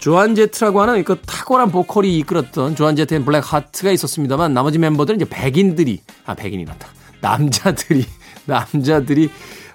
Joan 0.00 0.34
Jett라고 0.34 0.80
하는 0.80 1.04
그 1.04 1.20
탁월한 1.20 1.70
보컬이 1.70 2.18
이끌었던 2.18 2.74
Joan 2.74 2.96
Jett 2.96 3.14
and 3.14 3.24
Blackheart가 3.24 3.90
있었습니다만 3.92 4.52
나머지 4.54 4.78
멤버들은 4.78 5.20
이제 5.20 5.28
백인들이, 5.28 6.00
아, 6.24 6.34
백인이 6.34 6.64
란다. 6.64 6.88
남자들이, 7.20 8.04
남자들이 8.46 9.30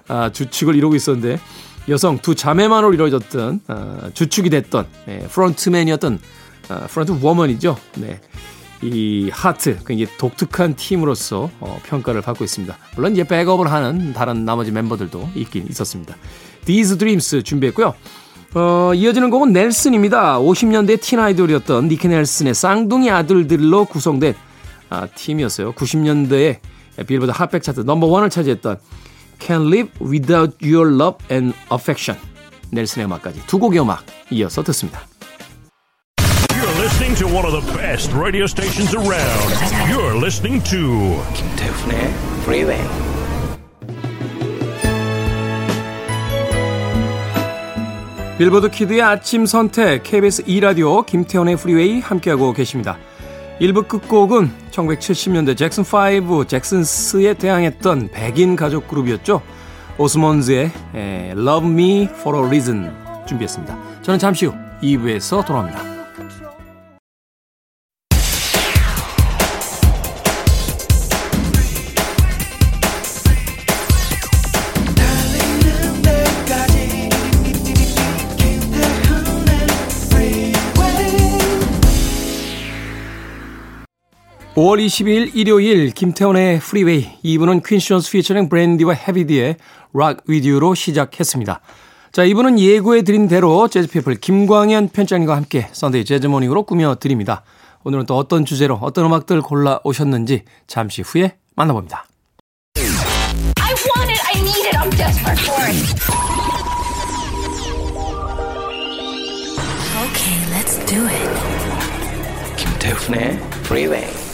아, 0.08 0.30
주축을 0.30 0.74
이루고 0.74 0.96
있었는데 0.96 1.38
여성 1.88 2.18
두 2.18 2.34
자매만으로 2.34 2.92
이루어졌던 2.92 3.60
아, 3.68 4.10
주축이 4.12 4.50
됐던 4.50 4.86
네, 5.06 5.18
frontman이었던 5.28 6.18
아, 6.68 6.86
front 6.88 7.18
woman이죠. 7.22 7.78
네. 7.98 8.20
이 8.82 9.30
하트 9.32 9.78
굉장히 9.86 10.06
독특한 10.18 10.76
팀으로서 10.76 11.50
어, 11.60 11.80
평가를 11.84 12.20
받고 12.20 12.44
있습니다. 12.44 12.76
물론 12.94 13.12
이제 13.12 13.24
백업을 13.24 13.70
하는 13.70 14.12
다른 14.12 14.44
나머지 14.44 14.70
멤버들도 14.70 15.30
있긴 15.34 15.66
있었습니다. 15.70 16.16
These 16.64 16.98
Dreams 16.98 17.42
준비했고요. 17.42 17.94
어, 18.54 18.94
이어지는 18.94 19.30
곡은 19.30 19.52
넬슨입니다. 19.52 20.38
50년대 20.38 21.00
teen 21.00 21.20
idol이었던 21.20 21.88
리키 21.88 22.08
넬슨의 22.08 22.54
쌍둥이 22.54 23.10
아들들로 23.10 23.84
구성된 23.84 24.34
아, 24.88 25.06
팀이었어요. 25.06 25.72
90년대에 25.72 26.58
빌보드 27.06 27.32
Hot백 27.32 27.62
차트 27.62 27.80
number 27.80 28.06
one을 28.06 28.30
차지했던 28.30 28.78
Can't 29.38 29.66
Live 29.66 29.90
Without 30.00 30.56
Your 30.62 30.94
Love 30.94 31.26
and 31.30 31.56
Affection 31.72 32.20
넬슨의 32.70 33.06
음악까지 33.06 33.46
두 33.46 33.58
곡의 33.58 33.80
음악 33.80 34.04
이어서 34.30 34.62
듣습니다. 34.62 35.02
To 37.18 37.26
one 37.26 37.46
of 37.46 37.52
the 37.52 37.72
best 37.72 38.12
radio 38.12 38.44
stations 38.44 38.94
around. 38.94 39.48
You're 39.88 40.14
listening 40.20 40.62
to 40.64 41.16
김태훈의 41.32 42.12
Freeway. 42.42 42.86
빌보드 48.36 48.68
kid의 48.68 49.00
아침 49.00 49.46
선택 49.46 50.02
KBS 50.02 50.44
2 50.46 50.60
라디오 50.60 51.00
김태훈의 51.04 51.56
Freeway 51.56 52.00
함께하고 52.00 52.52
계십니다. 52.52 52.98
1부 53.62 53.88
끝곡은 53.88 54.50
1970년대 54.70 55.56
잭슨 55.56 55.84
5 55.84 56.44
잭슨스에 56.44 57.32
대항했던 57.32 58.10
백인 58.12 58.56
가족 58.56 58.88
그룹이었죠. 58.88 59.40
오스몬즈의 59.96 60.70
Love 61.32 61.70
Me 61.70 62.08
For 62.10 62.36
A 62.36 62.44
Reason 62.46 62.92
준비했습니다. 63.26 64.02
저는 64.02 64.18
잠시 64.18 64.44
후 64.44 64.52
2부에서 64.82 65.46
돌아옵니다. 65.46 65.95
5월 84.56 84.82
22일 84.86 85.32
일요일 85.34 85.90
김태훈의 85.90 86.60
Freeway 86.60 87.18
2부는 87.22 87.62
퀸션스 87.62 88.10
피처링 88.10 88.48
브랜디와 88.48 88.94
헤비디의 88.94 89.56
Rock 89.92 90.22
With 90.26 90.47
You로 90.47 90.74
시작했습니다. 90.74 91.60
자, 92.10 92.24
2부는 92.24 92.58
예고해 92.58 93.02
드린 93.02 93.28
대로 93.28 93.68
재즈피플 93.68 94.14
김광현 94.14 94.88
편집장님과 94.88 95.36
함께 95.36 95.68
Sunday 95.72 96.06
재즈 96.06 96.26
morning으로 96.26 96.62
꾸며 96.62 96.94
드립니다. 96.94 97.42
오늘은 97.84 98.06
또 98.06 98.16
어떤 98.16 98.46
주제로 98.46 98.76
어떤 98.80 99.04
음악들 99.04 99.42
골라 99.42 99.78
오셨는지 99.84 100.44
잠시 100.66 101.02
후에 101.02 101.36
만나봅니다. 101.54 102.06
I 102.78 103.74
want 103.94 104.10
it. 104.10 104.22
I 104.24 104.40
need 104.40 104.66
it. 104.68 104.78
I'm 104.78 104.90
desperate 104.96 105.38
for 105.38 105.68
it. 105.68 105.76
Okay, 110.00 110.38
let's 110.50 110.78
do 110.86 111.06
it. 111.06 112.56
김태훈의 112.56 113.38
Freeway. 113.66 114.25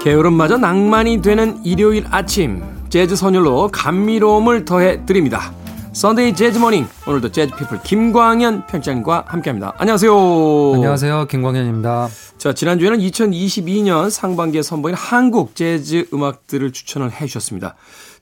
게으름마저 0.00 0.56
낭만이 0.56 1.20
되는 1.20 1.62
일요일 1.62 2.06
아침 2.10 2.62
재즈 2.88 3.16
선율로 3.16 3.68
감미로움을 3.70 4.64
더해 4.64 5.04
드립니다. 5.04 5.52
Sunday 5.92 6.34
재즈 6.34 6.58
morning 6.58 6.86
오늘도 7.06 7.32
재즈 7.32 7.54
피플 7.54 7.82
김광현 7.82 8.66
편집장님과 8.66 9.24
함께합니다. 9.26 9.74
안녕하세요. 9.76 10.72
안녕하세요. 10.74 11.26
김광현입니다. 11.26 12.08
자 12.38 12.54
지난주에는 12.54 12.98
2022년 12.98 14.08
상반기에 14.08 14.62
선보인 14.62 14.94
한국 14.94 15.54
재즈 15.54 16.06
음악들을 16.14 16.72
추천을 16.72 17.12
해주셨습니다. 17.12 17.74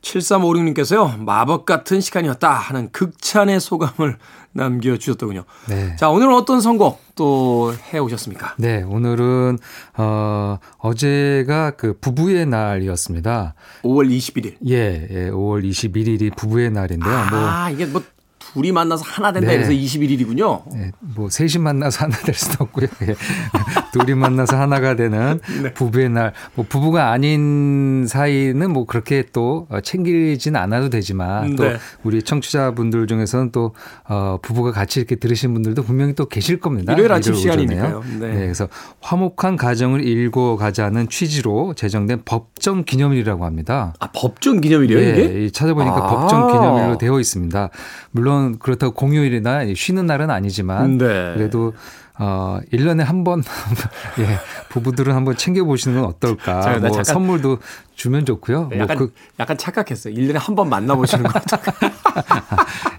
7356님께서요 0.08 1.18
마법 1.18 1.66
같은 1.66 2.00
시간이었다 2.00 2.50
하는 2.50 2.90
극찬의 2.92 3.60
소감을 3.60 4.16
남겨주셨더군요. 4.52 5.44
네. 5.68 5.94
자 5.96 6.08
오늘은 6.08 6.34
어떤 6.34 6.60
선곡 6.60 7.00
또 7.14 7.72
해오셨습니까? 7.92 8.54
네, 8.58 8.82
오늘은 8.82 9.58
어 9.96 10.58
어제가 10.78 11.72
그 11.72 11.98
부부의 12.00 12.46
날이었습니다. 12.46 13.54
5월 13.82 14.10
21일. 14.10 14.56
예, 14.68 15.06
예 15.10 15.30
5월 15.30 15.68
21일이 15.68 16.34
부부의 16.34 16.70
날인데요. 16.70 17.26
뭐아 17.30 17.70
이게 17.70 17.86
뭐 17.86 18.02
둘이 18.52 18.72
만나서 18.72 19.04
하나 19.04 19.32
된다 19.32 19.48
네. 19.48 19.56
그래서 19.56 19.72
21일이군요. 19.72 20.62
예, 20.76 20.92
뭐 21.00 21.28
셋이 21.28 21.62
만나서 21.62 22.04
하나 22.04 22.16
될 22.18 22.34
수도 22.34 22.64
없고요. 22.64 22.86
예. 23.02 23.14
둘이 23.92 24.14
만나서 24.14 24.58
하나가 24.58 24.96
되는 24.96 25.40
네. 25.62 25.72
부부의 25.74 26.10
날. 26.10 26.32
뭐 26.54 26.64
부부가 26.68 27.10
아닌 27.10 28.06
사이는 28.06 28.72
뭐 28.72 28.86
그렇게 28.86 29.24
또 29.32 29.66
어, 29.70 29.80
챙기진 29.80 30.56
않아도 30.56 30.90
되지만 30.90 31.56
또 31.56 31.64
네. 31.64 31.76
우리 32.02 32.22
청취자분들 32.22 33.06
중에서는 33.06 33.52
또 33.52 33.74
어, 34.08 34.38
부부가 34.42 34.72
같이 34.72 35.00
이렇게 35.00 35.16
들으신 35.16 35.52
분들도 35.54 35.82
분명히 35.82 36.14
또 36.14 36.26
계실 36.26 36.60
겁니다. 36.60 36.92
일요일 36.92 37.12
아침. 37.12 37.34
시간이니까요. 37.34 38.02
네. 38.20 38.28
네, 38.28 38.34
그래서 38.40 38.68
화목한 39.00 39.56
가정을 39.56 40.04
일궈 40.06 40.56
가자는 40.56 41.08
취지로 41.08 41.74
제정된 41.74 42.22
법정 42.24 42.84
기념일이라고 42.84 43.44
합니다. 43.44 43.94
아 44.00 44.08
법정 44.12 44.60
기념일이에요 44.60 45.00
예, 45.00 45.10
이게? 45.10 45.44
이 45.44 45.50
찾아보니까 45.50 45.96
아. 45.96 46.06
법정 46.08 46.48
기념일로 46.48 46.98
되어 46.98 47.20
있습니다. 47.20 47.70
물론 48.10 48.37
물론 48.38 48.58
그렇다고 48.58 48.92
공휴일이나 48.94 49.62
쉬는 49.74 50.06
날은 50.06 50.30
아니지만 50.30 50.98
네. 50.98 51.32
그래도 51.34 51.74
어 52.20 52.58
1년에 52.72 53.04
한 53.04 53.22
번 53.22 53.42
예, 54.18 54.38
부부들은 54.70 55.14
한번 55.14 55.36
챙겨 55.36 55.62
보시는 55.64 56.00
건 56.00 56.08
어떨까? 56.10 56.60
나뭐 56.78 56.80
잠깐- 56.88 57.04
선물도 57.04 57.58
주면 57.94 58.24
좋고요. 58.26 58.70
약간 58.76 58.96
뭐 58.98 59.06
그 59.08 59.12
약간 59.38 59.56
착각했어요. 59.56 60.14
1년에 60.14 60.34
한 60.38 60.54
번 60.56 60.68
만나보시는 60.68 61.24
것 61.24 61.32
같아요. 61.32 61.92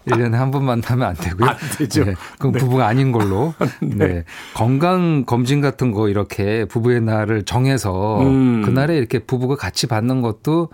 1년에 0.08 0.32
한 0.34 0.52
번 0.52 0.64
만나면 0.64 1.08
안 1.10 1.16
되고요. 1.16 1.50
안 1.50 1.58
되죠. 1.78 2.06
네, 2.06 2.16
그럼 2.38 2.54
부부가 2.54 2.88
아닌 2.88 3.12
걸로. 3.12 3.54
네. 3.84 4.24
건강 4.54 5.26
검진 5.26 5.60
같은 5.62 5.92
거 5.92 6.08
이렇게 6.08 6.64
부부의 6.66 7.02
날을 7.02 7.44
정해서 7.44 8.22
음. 8.22 8.62
그날에 8.64 8.98
이렇게 8.98 9.20
부부가 9.20 9.56
같이 9.58 9.88
받는 9.88 10.22
것도 10.22 10.64
어, 10.64 10.70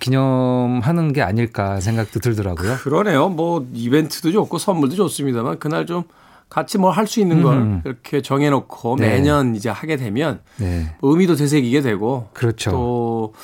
기념하는 0.00 1.12
게 1.12 1.22
아닐까 1.22 1.80
생각도 1.80 2.20
들더라고요. 2.20 2.76
그러네요. 2.76 3.28
뭐 3.28 3.66
이벤트도 3.72 4.32
좋고 4.32 4.58
선물도 4.58 4.94
좋습니다만 4.96 5.58
그날 5.58 5.86
좀 5.86 6.04
같이 6.48 6.78
뭘 6.78 6.92
할 6.96 7.06
수 7.06 7.20
있는 7.20 7.42
걸 7.42 7.56
음. 7.56 7.82
이렇게 7.84 8.22
정해놓고 8.22 8.96
네. 9.00 9.08
매년 9.10 9.56
이제 9.56 9.68
하게 9.68 9.96
되면 9.96 10.40
네. 10.56 10.94
의미도 11.02 11.34
되새기게 11.36 11.80
되고 11.82 12.28
그렇죠. 12.32 12.70
또 12.70 13.34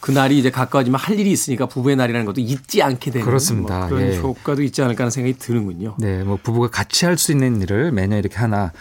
그날이 0.00 0.36
이제 0.36 0.50
가까워지면 0.50 0.98
할 0.98 1.16
일이 1.20 1.30
있으니까 1.30 1.66
부부의 1.66 1.94
날이라는 1.94 2.26
것도 2.26 2.40
잊지 2.40 2.82
않게 2.82 3.12
되는 3.12 3.24
그렇습니다. 3.24 3.78
뭐 3.80 3.88
그런 3.88 4.02
예. 4.12 4.18
효과도 4.18 4.62
있지 4.64 4.82
않을까 4.82 5.04
하는 5.04 5.10
생각이 5.12 5.38
드는군요. 5.38 5.94
네, 6.00 6.24
뭐 6.24 6.36
부부가 6.42 6.68
같이 6.68 7.04
할 7.06 7.16
수 7.16 7.30
있는 7.30 7.62
일을 7.62 7.92
매년 7.92 8.18
이렇게 8.18 8.36
하나 8.36 8.72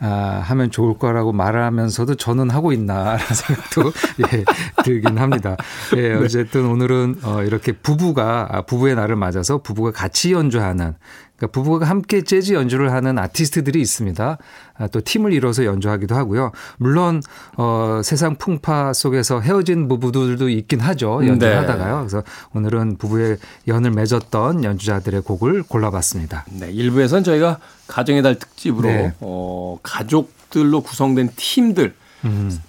아, 0.00 0.40
하면 0.44 0.70
좋을 0.70 0.98
거라고 0.98 1.32
말하면서도 1.32 2.14
저는 2.16 2.50
하고 2.50 2.72
있나라는 2.72 3.18
생각도 3.34 3.92
예, 4.32 4.44
들긴 4.84 5.18
합니다. 5.18 5.56
예, 5.96 6.14
어쨌든 6.14 6.66
오늘은 6.66 7.16
어, 7.22 7.42
이렇게 7.42 7.72
부부가 7.72 8.46
아, 8.50 8.62
부부의 8.62 8.94
날을 8.94 9.16
맞아서 9.16 9.58
부부가 9.58 9.90
같이 9.90 10.32
연주하는 10.32 10.94
그러니까 11.38 11.52
부부가 11.52 11.86
함께 11.86 12.22
재즈 12.22 12.52
연주를 12.52 12.92
하는 12.92 13.16
아티스트들이 13.16 13.80
있습니다. 13.80 14.38
아, 14.76 14.86
또 14.88 15.00
팀을 15.00 15.32
이뤄서 15.32 15.64
연주하기도 15.64 16.14
하고요. 16.14 16.50
물론 16.78 17.22
어, 17.56 18.00
세상 18.02 18.36
풍파 18.36 18.92
속에서 18.92 19.40
헤어진 19.40 19.86
부부들도 19.86 20.48
있긴 20.48 20.80
하죠. 20.80 21.24
연주를 21.26 21.54
네. 21.54 21.58
하다가요. 21.60 21.98
그래서 21.98 22.22
오늘은 22.54 22.98
부부의 22.98 23.38
연을 23.68 23.92
맺었던 23.92 24.64
연주자들의 24.64 25.22
곡을 25.22 25.62
골라봤습니다. 25.62 26.44
네, 26.58 26.72
1부에서는 26.72 27.24
저희가 27.24 27.58
가정의 27.88 28.22
달 28.22 28.38
특집으로 28.38 28.88
네. 28.88 29.12
어, 29.20 29.78
가족들로 29.82 30.82
구성된 30.82 31.30
팀들 31.36 31.94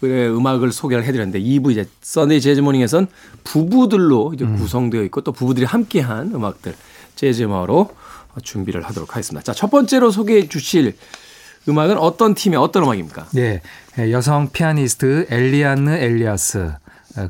의 0.02 0.38
음 0.38 0.46
악을 0.46 0.72
소개를 0.72 1.04
해드렸는데 1.06 1.40
2부 1.42 1.72
이제 1.72 1.88
Sunday 2.02 2.42
재즈 2.42 2.62
morning에선 2.62 3.08
부부들로 3.44 4.34
이제 4.34 4.46
구성되어 4.46 5.04
있고 5.04 5.22
또 5.22 5.32
부부들이 5.32 5.66
함께한 5.66 6.34
음악들 6.34 6.76
재즈 7.16 7.44
음악으로 7.44 7.90
준비를 8.44 8.84
하도록 8.84 9.10
하겠습니다. 9.10 9.44
자, 9.44 9.54
첫 9.54 9.70
번째로 9.72 10.12
소개해 10.12 10.48
주실 10.48 10.96
음악은 11.68 11.98
어떤 11.98 12.36
팀의 12.36 12.58
어떤 12.60 12.84
음악입니까? 12.84 13.28
네, 13.98 14.12
여성 14.12 14.50
피아니스트 14.52 15.28
엘리안느 15.30 15.90
엘리아스 15.90 16.58
어, 16.58 16.78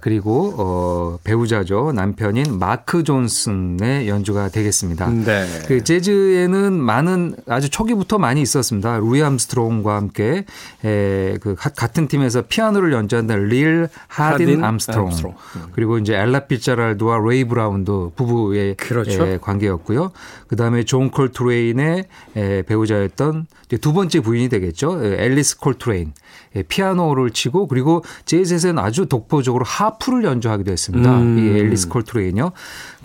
그리고 0.01 0.53
어, 0.57 1.19
배우자죠 1.23 1.91
남편인 1.93 2.59
마크 2.59 3.03
존슨의 3.03 4.07
연주가 4.09 4.49
되겠습니다. 4.49 5.09
네. 5.09 5.45
그 5.67 5.83
재즈에는 5.83 6.73
많은 6.73 7.35
아주 7.47 7.69
초기부터 7.69 8.17
많이 8.17 8.41
있었습니다. 8.41 8.97
루이 8.99 9.21
암스트롱과 9.23 9.95
함께 9.95 10.45
에, 10.85 11.37
그 11.41 11.55
가- 11.55 11.69
같은 11.69 12.07
팀에서 12.07 12.43
피아노를 12.43 12.91
연주하는 12.93 13.47
릴 13.47 13.87
하딘, 14.07 14.47
하딘 14.49 14.63
암스트롱, 14.63 15.05
암스트롱. 15.07 15.33
그리고 15.71 15.97
이제 15.97 16.15
엘라 16.15 16.41
피츠제럴드와 16.41 17.19
레이 17.25 17.45
브라운도 17.45 18.13
부부의 18.15 18.75
그렇죠. 18.75 19.25
에, 19.25 19.37
관계였고요. 19.37 20.11
그 20.47 20.55
다음에 20.55 20.83
존 20.83 21.09
콜트레인의 21.09 22.05
에, 22.35 22.61
배우자였던 22.63 23.47
두 23.81 23.93
번째 23.93 24.19
부인이 24.19 24.49
되겠죠. 24.49 25.03
에, 25.05 25.23
앨리스 25.25 25.57
콜트레인. 25.59 26.13
예, 26.55 26.63
피아노를 26.63 27.29
치고 27.29 27.67
그리고 27.67 28.03
재즈에서는 28.25 28.79
아주 28.79 29.05
독보적으로 29.05 29.63
하프를 29.69 30.23
연주하기도 30.23 30.71
했습니다. 30.71 31.17
음. 31.19 31.37
이 31.37 31.59
앨리스 31.59 31.89
콜트레인요. 31.89 32.51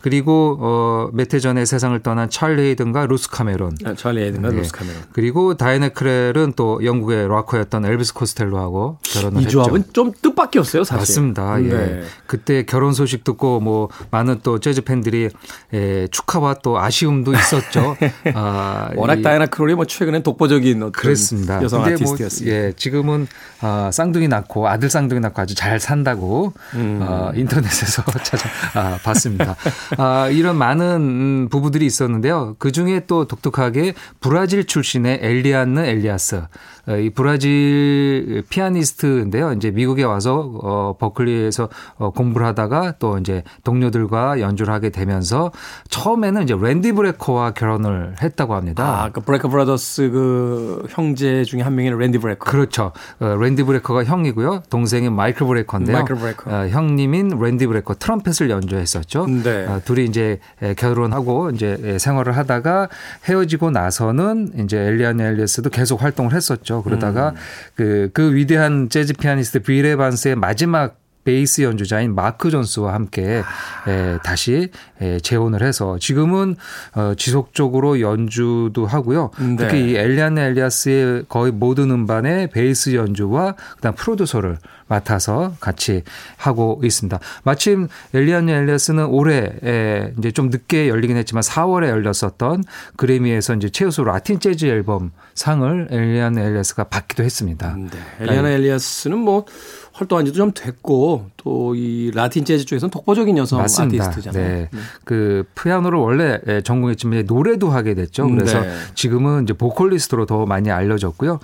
그리고 0.01 0.59
어, 0.61 1.09
몇해 1.15 1.39
전에 1.41 1.65
세상을 1.65 1.99
떠난 2.01 2.29
찰리 2.29 2.61
헤이든과 2.63 3.07
루스 3.07 3.31
카메론. 3.31 3.75
아, 3.87 3.95
찰리 3.95 4.23
헤이든과 4.25 4.51
네. 4.51 4.57
루스 4.57 4.71
카메론. 4.73 5.01
그리고 5.13 5.57
다이애나 5.57 5.91
크롤은 5.91 6.53
또 6.57 6.85
영국의 6.85 7.27
락커였던 7.29 7.87
엘비스 7.87 8.13
코스텔로하고 8.13 8.99
결혼을 9.03 9.41
이 9.41 9.45
했죠. 9.45 9.63
조합은 9.63 9.85
좀 9.95 10.13
뜻밖이었어요, 10.21 10.85
사실. 10.85 10.99
맞습니다. 10.99 11.63
예. 11.65 11.69
네. 11.69 12.03
그때 12.27 12.65
결혼 12.67 12.93
소식 12.93 13.25
듣고 13.25 13.61
뭐 13.61 13.89
많은 14.11 14.41
또 14.43 14.59
재즈 14.61 14.83
팬들이 14.83 15.31
예, 15.73 16.07
축하와 16.11 16.57
또 16.63 16.79
아쉬움도 16.79 17.33
있었죠. 17.33 17.97
아, 18.35 18.91
워낙 18.97 19.21
이- 19.21 19.23
다이나 19.23 19.47
크롤이 19.47 19.75
뭐 19.75 19.87
최근엔 19.87 20.23
독보적인 20.23 20.83
어떤 20.83 20.93
그렇습니다. 20.93 21.63
여성 21.63 21.83
근데 21.83 21.95
아티스트였습니다. 21.95 22.55
뭐, 22.57 22.65
예, 22.67 22.73
지금은 22.77 23.27
아, 23.63 23.91
쌍둥이 23.91 24.29
낳고 24.29 24.69
아들 24.69 24.91
쌍둥이 24.91 25.21
낳고 25.21 25.41
아주 25.41 25.55
잘 25.55 25.81
산다고 25.81 26.53
음. 26.75 26.99
어, 27.03 27.31
인터넷에서 27.35 28.03
찾아 28.23 28.49
아, 28.75 28.99
봤습니다. 29.03 29.57
아, 29.99 30.29
이런 30.29 30.57
많은 30.57 30.87
음, 30.87 31.49
부부들이 31.51 31.87
있었는데요. 31.87 32.57
그 32.59 32.73
중에 32.73 33.07
또 33.07 33.27
독특하게 33.27 33.95
브라질 34.21 34.65
출신의 34.67 35.21
엘리안느 35.23 35.81
엘리아스. 35.81 36.43
어, 36.87 36.97
이 36.97 37.11
브라질 37.11 38.43
피아니스트인데요. 38.49 39.53
이제 39.53 39.71
미국에 39.71 40.03
와서 40.05 40.53
어, 40.63 40.97
버클리에서 40.99 41.69
어, 41.97 42.11
공부를 42.11 42.47
하다가 42.49 42.95
또 42.99 43.19
이제 43.19 43.43
동료들과 43.65 44.41
연주를 44.41 44.73
하게 44.73 44.91
되면서 44.91 45.51
처음에는 45.89 46.43
이제 46.43 46.57
랜디 46.61 46.93
브레커와 46.93 47.53
결혼을 47.53 48.15
했다고 48.23 48.55
합니다. 48.55 49.05
아, 49.05 49.11
그 49.11 49.21
브레커 49.21 49.49
브라더스 49.49 50.11
그 50.11 50.87
형제 50.91 51.45
중에 51.45 51.63
한 51.63 51.75
명인 51.75 51.97
랜디 51.99 52.19
브레커. 52.19 52.51
그렇죠. 52.51 52.93
어, 53.21 53.37
랜디 53.41 53.63
브레커가 53.63 54.05
형이고요. 54.05 54.65
동생인 54.71 55.15
마이클 55.15 55.47
브레커인데요. 55.47 55.97
마이클 55.97 56.17
브레커. 56.17 56.51
어, 56.51 56.69
형님인 56.69 57.39
랜디 57.41 57.67
브레커 57.67 57.95
트럼펫을 57.95 58.51
연주했었죠. 58.51 59.27
네. 59.27 59.67
어, 59.67 59.81
둘이 59.85 60.05
이제 60.05 60.39
에, 60.63 60.75
결혼하고 60.75 61.51
이제 61.51 61.79
에, 61.83 61.99
생활을 61.99 62.37
하다가 62.37 62.89
헤어지고 63.29 63.71
나서는 63.71 64.53
이제 64.65 64.79
엘리안 64.79 65.21
엘리아스도 65.21 65.71
계속 65.71 66.03
활동을 66.03 66.33
했었죠. 66.35 66.74
그러다가 66.83 67.31
음. 67.31 67.35
그, 67.75 68.11
그 68.13 68.35
위대한 68.35 68.89
재즈 68.89 69.15
피아니스트 69.15 69.61
빌 69.61 69.85
에반스의 69.85 70.37
마지막 70.37 71.04
베이스 71.25 71.63
연주자인 71.63 72.15
마크 72.15 72.51
존슨과 72.51 72.95
함께 72.95 73.43
에, 73.89 74.19
다시 74.23 74.71
에, 75.01 75.19
재혼을 75.21 75.63
해서 75.63 75.99
지금은 75.99 76.57
어, 76.95 77.15
지속적으로 77.17 78.01
연주도 78.01 78.87
하고요. 78.87 79.31
네. 79.39 79.57
특히 79.57 79.91
이 79.91 79.97
엘리안 79.97 80.39
엘리아스의 80.39 81.25
거의 81.29 81.53
모든 81.53 81.91
음반의 81.91 82.51
베이스 82.51 82.95
연주와 82.95 83.55
그다음 83.77 83.95
프로듀서를 83.95 84.59
맡아서 84.87 85.55
같이 85.61 86.03
하고 86.37 86.81
있습니다. 86.85 87.19
마침 87.43 87.89
엘리안 88.13 88.49
엘리아스는 88.49 89.07
올해 89.07 89.53
에, 89.65 90.13
이제 90.19 90.31
좀 90.31 90.51
늦게 90.51 90.89
열리긴 90.89 91.17
했지만 91.17 91.43
4월에 91.43 91.89
열렸었던 91.89 92.65
그래미에서 92.97 93.55
이제 93.55 93.71
최우수 93.71 94.05
라틴 94.05 94.41
재즈 94.41 94.67
앨범 94.67 95.11
상을 95.35 95.89
엘리안 95.91 96.39
엘리아스가 96.39 96.85
받기도 96.85 97.23
했습니다. 97.25 97.77
네. 97.77 97.89
엘리아나 98.21 98.51
엘리아스는 98.51 99.19
뭐 99.19 99.47
활동한 99.95 100.27
지도 100.27 100.37
좀 100.37 100.53
됐고 100.53 101.31
또 101.37 101.65
이 101.75 102.11
라틴 102.15 102.45
재즈 102.45 102.65
쪽에서는 102.67 102.91
독보적인 102.91 103.37
여성 103.39 103.59
맞습니다. 103.61 104.05
아티스트잖아요. 104.07 104.49
네. 104.49 104.71
그 105.05 105.45
피아노를 105.55 105.99
원래 105.99 106.41
예, 106.47 106.63
전공했지만 106.63 107.25
노래도 107.27 107.71
하게 107.71 107.95
됐죠. 107.95 108.29
그래서 108.29 108.61
네. 108.61 108.71
지금은 108.95 109.45
이제 109.45 109.53
보컬리스트로 109.53 110.27
더 110.27 110.47
많이 110.47 110.71
알려졌고요. 110.71 111.41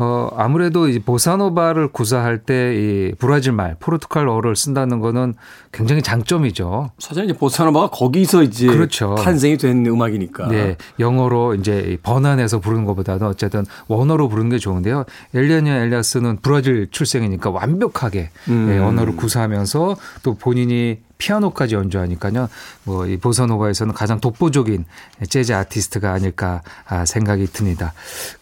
어, 0.00 0.30
아무래도 0.36 0.88
이 0.88 0.98
보사노바를 0.98 1.88
구사할 1.88 2.38
때 2.38 2.70
이 2.80 3.12
브라질 3.18 3.52
말, 3.52 3.76
포르투갈어를 3.78 4.56
쓴다는 4.56 5.00
거는 5.00 5.34
굉장히 5.72 6.02
장점이죠. 6.02 6.90
사실 6.98 7.24
이제 7.24 7.32
보사노바가 7.32 7.90
거기서 7.90 8.42
이제 8.42 8.66
그렇죠. 8.66 9.14
탄생이 9.16 9.56
된 9.58 9.84
음악이니까. 9.86 10.48
네, 10.48 10.76
영어로 10.98 11.54
이제 11.54 11.98
번안해서 12.02 12.60
부르는 12.60 12.84
것보다는 12.86 13.26
어쨌든 13.26 13.64
원어로 13.88 14.28
부르는 14.28 14.50
게 14.50 14.58
좋은데요. 14.58 15.04
엘리아냐 15.34 15.74
엘리아스는 15.76 16.38
브라질 16.42 16.88
출생이니까 16.90 17.50
완벽하게 17.50 18.30
음. 18.48 18.68
예, 18.72 18.78
언어를 18.78 19.16
구사하면서 19.16 19.96
또 20.22 20.34
본인이 20.34 20.98
피아노까지 21.20 21.74
연주하니까요. 21.74 22.48
뭐 22.84 23.10
이 23.10 23.16
보사노바에서는 23.16 23.92
가장 23.94 24.20
독보적인 24.20 24.84
재즈 25.28 25.52
아티스트가 25.52 26.12
아닐까 26.12 26.62
아, 26.86 27.04
생각이 27.04 27.46
듭니다. 27.46 27.92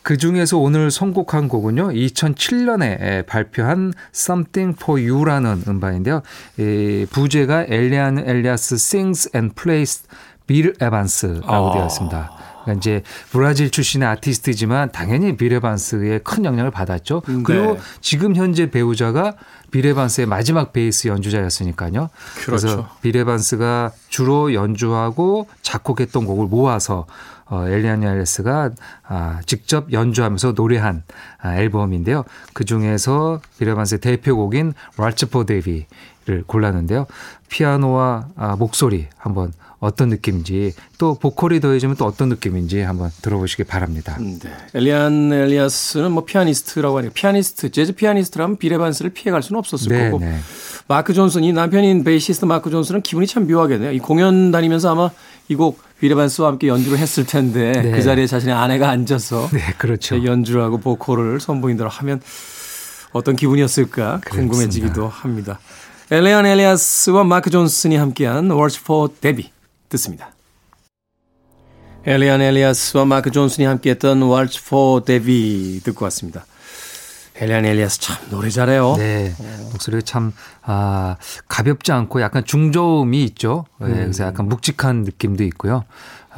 그 0.02 0.16
중에서 0.16 0.58
오늘 0.58 0.90
선곡한 0.90 1.48
곡은요. 1.48 1.88
2007년에 1.88 3.26
발표한 3.26 3.92
Something 4.14 4.78
for 4.80 5.00
You라는 5.00 5.64
음반인데요. 5.66 6.22
이 6.58 7.06
부제가 7.10 7.64
엘리안 7.68 8.18
엘리아스 8.18 8.74
sings 8.74 9.30
and 9.34 9.54
plays 9.54 10.02
빌 10.46 10.74
에반스라고 10.80 11.70
아. 11.70 11.72
되어 11.72 11.86
있습니다. 11.86 12.37
그러니까 12.68 12.74
이제 12.74 13.02
브라질 13.30 13.70
출신의 13.70 14.06
아티스트지만 14.08 14.92
당연히 14.92 15.36
빌 15.36 15.57
에반스의 15.57 16.20
큰 16.22 16.44
영향을 16.44 16.70
받았죠. 16.70 17.22
음, 17.28 17.42
그리고 17.42 17.74
네. 17.74 17.80
지금 18.00 18.36
현재 18.36 18.70
배우자가 18.70 19.34
빌 19.70 19.84
에반스의 19.84 20.26
마지막 20.26 20.72
베이스 20.72 21.08
연주자였으니까요. 21.08 22.10
그렇죠. 22.44 22.66
그래서 22.66 22.88
빌 23.02 23.25
에반스가 23.25 23.92
주로 24.08 24.52
연주하고 24.54 25.48
작곡했던 25.62 26.26
곡을 26.26 26.46
모아서 26.46 27.06
어, 27.50 27.66
엘리안 27.66 28.02
엘리아스가 28.02 28.70
아, 29.06 29.40
직접 29.46 29.90
연주하면서 29.90 30.52
노래한 30.52 31.02
아, 31.40 31.56
앨범인데요. 31.56 32.24
그 32.52 32.66
중에서 32.66 33.40
빌 33.58 33.69
에반스의 33.69 34.00
대표곡인 34.00 34.74
Waltz 34.98 35.44
for 35.44 35.86
Debby를 36.28 36.44
골랐는데요. 36.46 37.06
피아노와 37.48 38.26
아, 38.36 38.54
목소리 38.56 39.06
한번 39.16 39.50
어떤 39.80 40.10
느낌인지 40.10 40.74
또 40.98 41.14
보컬이 41.14 41.60
더해지면 41.60 41.96
또 41.96 42.04
어떤 42.04 42.28
느낌인지 42.28 42.80
한번 42.80 43.10
들어보시기 43.22 43.64
바랍니다. 43.64 44.16
음, 44.20 44.38
네. 44.38 44.50
엘리안 44.74 45.32
엘리아스는 45.32 46.12
뭐 46.12 46.26
피아니스트라고 46.26 46.98
하니까 46.98 47.14
피아니스트, 47.14 47.70
재즈 47.70 47.92
피아니스트라면 47.94 48.58
빌 48.58 48.70
에반스를 48.70 49.12
피해갈 49.12 49.42
수는 49.42 49.58
없었을 49.58 49.88
네, 49.90 50.10
거고. 50.10 50.22
네. 50.22 50.38
마크 50.86 51.14
존슨, 51.14 51.44
이 51.44 51.52
남편인 51.52 52.04
베이시스트 52.04 52.44
마크 52.44 52.68
존슨은 52.70 53.00
기분이 53.02 53.26
참 53.26 53.46
묘하겠네요. 53.46 53.92
이 53.92 53.98
공연 53.98 54.50
다니면서 54.50 54.90
아마 54.92 55.10
이 55.48 55.54
곡 55.54 55.80
빌 56.00 56.12
에반스와 56.12 56.48
함께 56.48 56.68
연주를 56.68 56.98
했을 56.98 57.24
텐데 57.24 57.72
네. 57.72 57.90
그 57.92 58.02
자리에 58.02 58.26
자신의 58.26 58.54
아내가 58.54 58.90
앉아서 58.90 59.48
네, 59.52 59.60
그렇죠. 59.78 60.22
연주를 60.24 60.62
하고 60.62 60.76
보컬을 60.78 61.40
선보인다고 61.40 61.88
하면 61.88 62.20
어떤 63.12 63.34
기분이었을까 63.36 64.20
그렇습니다. 64.20 64.30
궁금해지기도 64.52 65.08
합니다. 65.08 65.58
엘리안 66.10 66.46
엘리아스와 66.46 67.24
마크 67.24 67.50
존슨이 67.50 67.96
함께한 67.96 68.50
Words 68.50 68.80
for 68.80 69.10
Debbie 69.20 69.50
듣습니다. 69.90 70.30
엘리안 72.06 72.40
엘리아스와 72.40 73.04
마크 73.04 73.30
존슨이 73.30 73.66
함께했던 73.66 74.22
Words 74.22 74.58
for 74.64 75.04
Debbie 75.04 75.80
듣고 75.80 76.06
왔습니다. 76.06 76.46
엘리안 77.36 77.66
엘리아스 77.66 78.00
참 78.00 78.16
노래 78.30 78.48
잘해요. 78.48 78.94
네. 78.96 79.34
목소리가 79.70 80.00
참, 80.00 80.32
아, 80.62 81.16
가볍지 81.46 81.92
않고 81.92 82.22
약간 82.22 82.42
중저음이 82.42 83.22
있죠. 83.24 83.66
네, 83.78 83.88
음. 83.88 83.94
그래서 83.94 84.24
약간 84.24 84.48
묵직한 84.48 85.02
느낌도 85.02 85.44
있고요. 85.44 85.84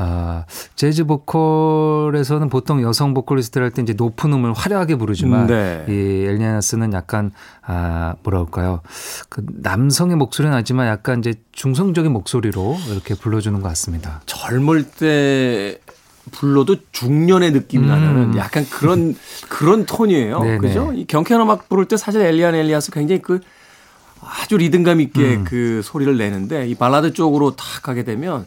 아, 0.03 0.47
재즈 0.77 1.05
보컬에서는 1.05 2.49
보통 2.49 2.81
여성 2.83 3.13
보컬리스트를 3.13 3.67
할 3.67 3.71
때 3.71 3.83
이제 3.83 3.93
높은 3.93 4.33
음을 4.33 4.55
화려하게 4.55 4.97
부르지만 4.97 5.47
네. 5.47 5.85
이 5.89 5.93
엘리아나스는 6.27 6.95
약간 6.95 7.33
아, 7.63 8.15
뭐라 8.23 8.39
할까요? 8.41 8.81
그 9.29 9.45
남성의 9.47 10.17
목소리는 10.17 10.57
아니지만 10.57 10.89
약간 10.89 11.19
이제 11.19 11.35
중성적인 11.53 12.11
목소리로 12.13 12.79
이렇게 12.91 13.15
불러 13.15 13.41
주는 13.43 13.61
것 13.61 13.69
같습니다. 13.69 14.23
젊을 14.25 14.85
때 14.85 15.79
불러도 16.33 16.77
중년의 16.93 17.53
느낌 17.53 17.87
나는 17.87 18.37
약간 18.37 18.65
그런 18.71 19.15
그런 19.51 19.85
톤이에요. 19.85 20.39
음. 20.39 20.43
네네. 20.43 20.59
그죠? 20.59 20.93
이 20.95 21.05
경쾌한 21.07 21.43
음악 21.43 21.69
부를 21.69 21.85
때 21.87 21.97
사실 21.99 22.23
엘리안 22.23 22.55
엘리아스 22.55 22.91
굉장히 22.93 23.21
그 23.21 23.41
아주 24.23 24.57
리듬감 24.57 25.01
있게 25.03 25.37
음. 25.37 25.45
그 25.45 25.83
소리를 25.85 26.17
내는데 26.17 26.67
이 26.69 26.75
발라드 26.75 27.13
쪽으로 27.13 27.57
탁 27.57 27.83
가게 27.83 28.03
되면 28.05 28.47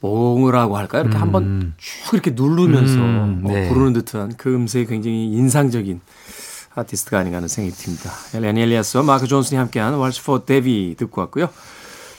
몽이라고 0.00 0.76
할까요? 0.76 1.02
이렇게 1.02 1.16
한번 1.16 1.74
쭉 1.76 2.14
이렇게 2.14 2.32
누르면서 2.34 2.94
음, 2.98 3.42
어, 3.44 3.48
네. 3.48 3.68
부르는 3.68 3.92
듯한 3.94 4.36
그 4.36 4.54
음색이 4.54 4.86
굉장히 4.86 5.32
인상적인 5.32 6.00
아티스트가 6.74 7.18
아닌가 7.18 7.36
하는 7.38 7.48
생각이 7.48 7.76
듭니다. 7.76 8.12
엘리안 8.34 8.56
엘리아스와 8.56 9.02
마크 9.02 9.26
존슨이 9.26 9.58
함께한 9.58 9.94
Waltz 9.94 10.20
for 10.22 10.44
Debbie 10.44 10.94
듣고 10.96 11.20
왔고요. 11.22 11.48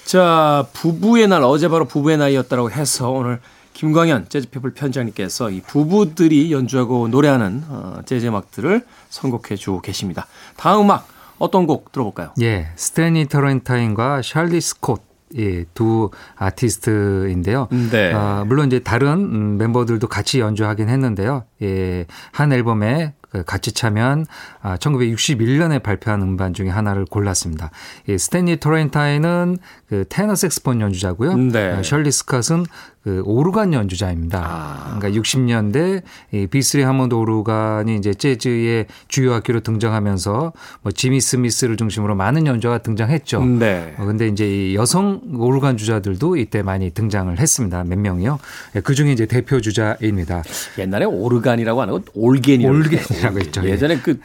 자, 0.05 0.65
부부의 0.73 1.27
날, 1.27 1.43
어제 1.43 1.67
바로 1.69 1.85
부부의 1.85 2.17
날이었다고 2.17 2.71
해서 2.71 3.11
오늘 3.11 3.39
김광현 3.73 4.27
재즈피플 4.27 4.73
편장님께서 4.73 5.51
이 5.51 5.61
부부들이 5.61 6.51
연주하고 6.51 7.07
노래하는 7.07 7.63
어, 7.69 8.01
재즈 8.05 8.25
음악들을 8.25 8.85
선곡해 9.09 9.55
주고 9.55 9.81
계십니다. 9.81 10.27
다음 10.57 10.81
음악 10.81 11.07
어떤 11.37 11.65
곡 11.65 11.91
들어볼까요? 11.93 12.33
예, 12.41 12.67
스테니 12.75 13.27
터렌타인과 13.29 14.21
샬리 14.21 14.59
스콧 14.59 15.08
예, 15.37 15.65
두 15.73 16.09
아티스트인데요. 16.35 17.67
네. 17.91 18.13
아, 18.13 18.43
물론 18.47 18.67
이제 18.67 18.79
다른 18.79 19.13
음, 19.13 19.57
멤버들도 19.57 20.07
같이 20.07 20.39
연주하긴 20.39 20.89
했는데요. 20.89 21.43
예, 21.61 22.05
한 22.31 22.51
앨범에 22.51 23.13
그 23.31 23.43
같이 23.43 23.71
참여한 23.71 24.25
아, 24.61 24.77
1961년에 24.77 25.83
발표한 25.83 26.21
음반 26.21 26.53
중에 26.53 26.69
하나를 26.69 27.05
골랐습니다. 27.05 27.69
예, 28.07 28.17
스탠리 28.17 28.57
토렌타인은 28.57 29.57
그 29.87 30.05
테너 30.09 30.35
색스폰 30.35 30.81
연주자고요. 30.81 31.35
네. 31.35 31.73
아, 31.73 31.83
셜리 31.83 32.09
스캇은 32.09 32.65
그 33.03 33.21
오르간 33.23 33.73
연주자입니다. 33.73 34.43
아. 34.45 34.97
그러니까 34.99 35.21
60년대 35.21 36.03
이 36.33 36.47
B3 36.47 36.81
하몬드 36.81 37.15
오르간이 37.15 37.95
이제 37.95 38.13
재즈의 38.13 38.87
주요 39.07 39.33
악기로 39.35 39.61
등장하면서 39.61 40.53
뭐 40.81 40.91
지미 40.91 41.21
스미스를 41.21 41.77
중심으로 41.77 42.15
많은 42.15 42.45
연주가 42.45 42.79
등장했죠. 42.79 43.43
네. 43.45 43.95
어, 43.97 44.05
근데 44.05 44.27
이제 44.27 44.45
이 44.71 44.75
여성 44.75 45.21
오르간 45.33 45.77
주자들도 45.77 46.35
이때 46.35 46.61
많이 46.61 46.89
등장을 46.89 47.37
했습니다. 47.39 47.83
몇 47.85 47.97
명이요. 47.97 48.37
예, 48.75 48.81
그 48.81 48.93
중에 48.95 49.13
이제 49.13 49.25
대표 49.25 49.61
주자입니다. 49.61 50.43
옛날에 50.77 51.05
오르간이라고 51.05 51.81
하는 51.81 51.93
건 51.93 52.03
올겐이라고 52.13 52.75
올겐이라고. 52.77 53.39
했죠. 53.39 53.61
예. 53.63 53.69
예전에 53.69 53.99
그 54.01 54.19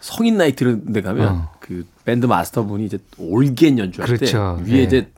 성인 0.00 0.36
나이트 0.36 0.64
이런 0.64 0.92
데 0.92 1.00
가면 1.00 1.28
어. 1.28 1.50
그 1.60 1.86
밴드 2.04 2.26
마스터 2.26 2.64
분이 2.64 2.84
이제 2.84 2.98
올겐 3.18 3.78
연주할 3.78 4.06
그렇죠. 4.14 4.60
때 4.64 4.70
위에 4.72 4.78
예. 4.78 4.82
이제 4.82 5.08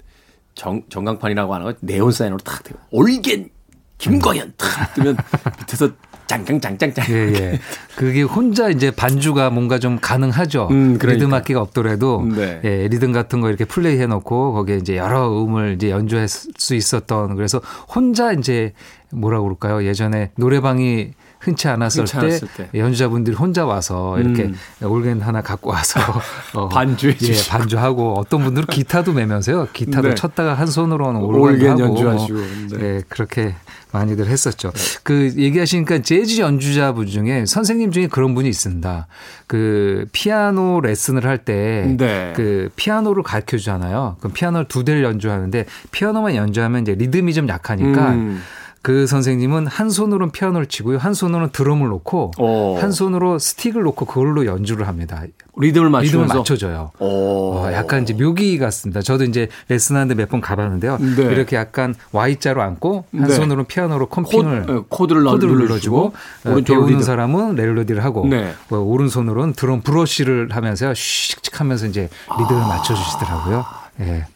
정, 0.54 0.82
전광판이라고 0.88 1.54
하는 1.54 1.66
거 1.66 1.74
네온 1.80 2.12
사인으로 2.12 2.38
탁 2.38 2.62
대고 2.62 2.78
올겐 2.90 3.50
김광현 3.98 4.54
탁 4.56 4.94
뜨면 4.94 5.16
밑에서 5.60 5.90
짱짱짱짱짱 6.26 7.04
예, 7.10 7.14
예. 7.14 7.60
그게 7.94 8.22
혼자 8.22 8.68
이제 8.70 8.90
반주가 8.90 9.50
뭔가 9.50 9.78
좀 9.78 9.98
가능하죠. 10.00 10.68
음, 10.70 10.98
그러니까. 10.98 11.12
리듬 11.12 11.34
악기가 11.34 11.60
없더라도 11.60 12.26
네. 12.34 12.60
예, 12.64 12.88
리듬 12.88 13.12
같은 13.12 13.40
거 13.40 13.48
이렇게 13.48 13.64
플레이 13.64 13.98
해 13.98 14.06
놓고 14.06 14.54
거기에 14.54 14.76
이제 14.76 14.96
여러 14.96 15.30
음을 15.44 15.74
이제 15.74 15.90
연주할 15.90 16.28
수 16.28 16.74
있었던 16.74 17.36
그래서 17.36 17.60
혼자 17.94 18.32
이제 18.32 18.72
뭐라고 19.10 19.44
그럴까요? 19.44 19.84
예전에 19.86 20.30
노래방이 20.36 21.12
흔치 21.42 21.68
않았을, 21.68 22.02
흔치 22.02 22.16
않았을 22.16 22.48
때. 22.56 22.68
연주자분들이 22.74 23.36
혼자 23.36 23.66
와서 23.66 24.18
이렇게 24.20 24.44
음. 24.44 24.56
올겐 24.82 25.20
하나 25.20 25.42
갖고 25.42 25.70
와서 25.70 26.00
어, 26.54 26.68
반주해 26.68 27.14
예, 27.14 27.26
주시고. 27.26 27.50
반주하고 27.50 28.14
어떤 28.14 28.44
분들은 28.44 28.66
기타도 28.68 29.12
매면서요. 29.12 29.68
기타도 29.72 30.10
네. 30.10 30.14
쳤다가 30.14 30.54
한 30.54 30.68
손으로는 30.68 31.20
올겐 31.20 31.72
올겐 31.72 31.78
연주하시고. 31.80 32.38
네. 32.78 32.80
예, 32.80 33.02
그렇게 33.08 33.54
많이들 33.90 34.26
했었죠. 34.26 34.72
그 35.02 35.32
얘기하시니까 35.36 35.98
재즈 36.00 36.40
연주자분 36.40 37.08
중에 37.08 37.44
선생님 37.44 37.90
중에 37.90 38.06
그런 38.06 38.34
분이 38.34 38.48
있습니다. 38.48 39.06
그 39.46 40.06
피아노 40.12 40.80
레슨을 40.80 41.26
할때 41.26 41.94
네. 41.98 42.32
그 42.34 42.70
피아노를 42.76 43.22
가르쳐 43.22 43.58
주잖아요. 43.58 44.16
그럼 44.20 44.32
피아노를 44.32 44.66
두 44.68 44.84
대를 44.84 45.02
연주하는데 45.04 45.66
피아노만 45.90 46.36
연주하면 46.36 46.82
이제 46.82 46.94
리듬이 46.94 47.34
좀 47.34 47.48
약하니까 47.48 48.12
음. 48.12 48.42
그 48.82 49.06
선생님은 49.06 49.68
한 49.68 49.90
손으로는 49.90 50.32
피아노를 50.32 50.66
치고요. 50.66 50.98
한 50.98 51.14
손으로는 51.14 51.50
드럼을 51.52 51.86
놓고 51.88 52.32
오. 52.38 52.76
한 52.78 52.90
손으로 52.90 53.38
스틱을 53.38 53.80
놓고 53.84 54.06
그걸로 54.06 54.44
연주를 54.44 54.88
합니다. 54.88 55.22
리듬을 55.56 55.66
리듬을 55.66 55.90
맞추면서 55.90 56.34
맞춰줘요. 56.38 56.90
오. 56.98 57.54
어, 57.58 57.72
약간 57.72 58.02
이제 58.02 58.12
묘기 58.12 58.58
같습니다. 58.58 59.00
저도 59.00 59.22
이제 59.22 59.48
레슨하는데 59.68 60.16
몇 60.16 60.28
번 60.32 60.40
가봤는데요. 60.40 60.98
네. 60.98 61.22
이렇게 61.22 61.54
약간 61.56 61.94
Y자로 62.10 62.60
앉고 62.60 63.04
한 63.12 63.28
네. 63.28 63.34
손으로 63.34 63.64
피아노로 63.64 64.06
코, 64.08 64.22
comping을 64.22 64.70
어, 64.70 64.84
코드를, 64.88 65.22
코드를 65.24 65.54
눌러주고, 65.54 66.12
눌러주고 66.44 66.50
어, 66.50 66.64
배우는 66.64 66.88
리듬. 66.88 67.02
사람은 67.02 67.54
멜로디를 67.54 68.02
하고 68.02 68.26
네. 68.26 68.52
어, 68.70 68.76
오른손으로는 68.78 69.52
드럼 69.52 69.82
브러쉬를 69.82 70.48
하면서 70.50 70.90
슉슉 70.90 71.54
하면서 71.54 71.86
이제 71.86 72.08
리듬을 72.40 72.60
맞춰주시더라고요. 72.62 73.64
예. 74.00 74.26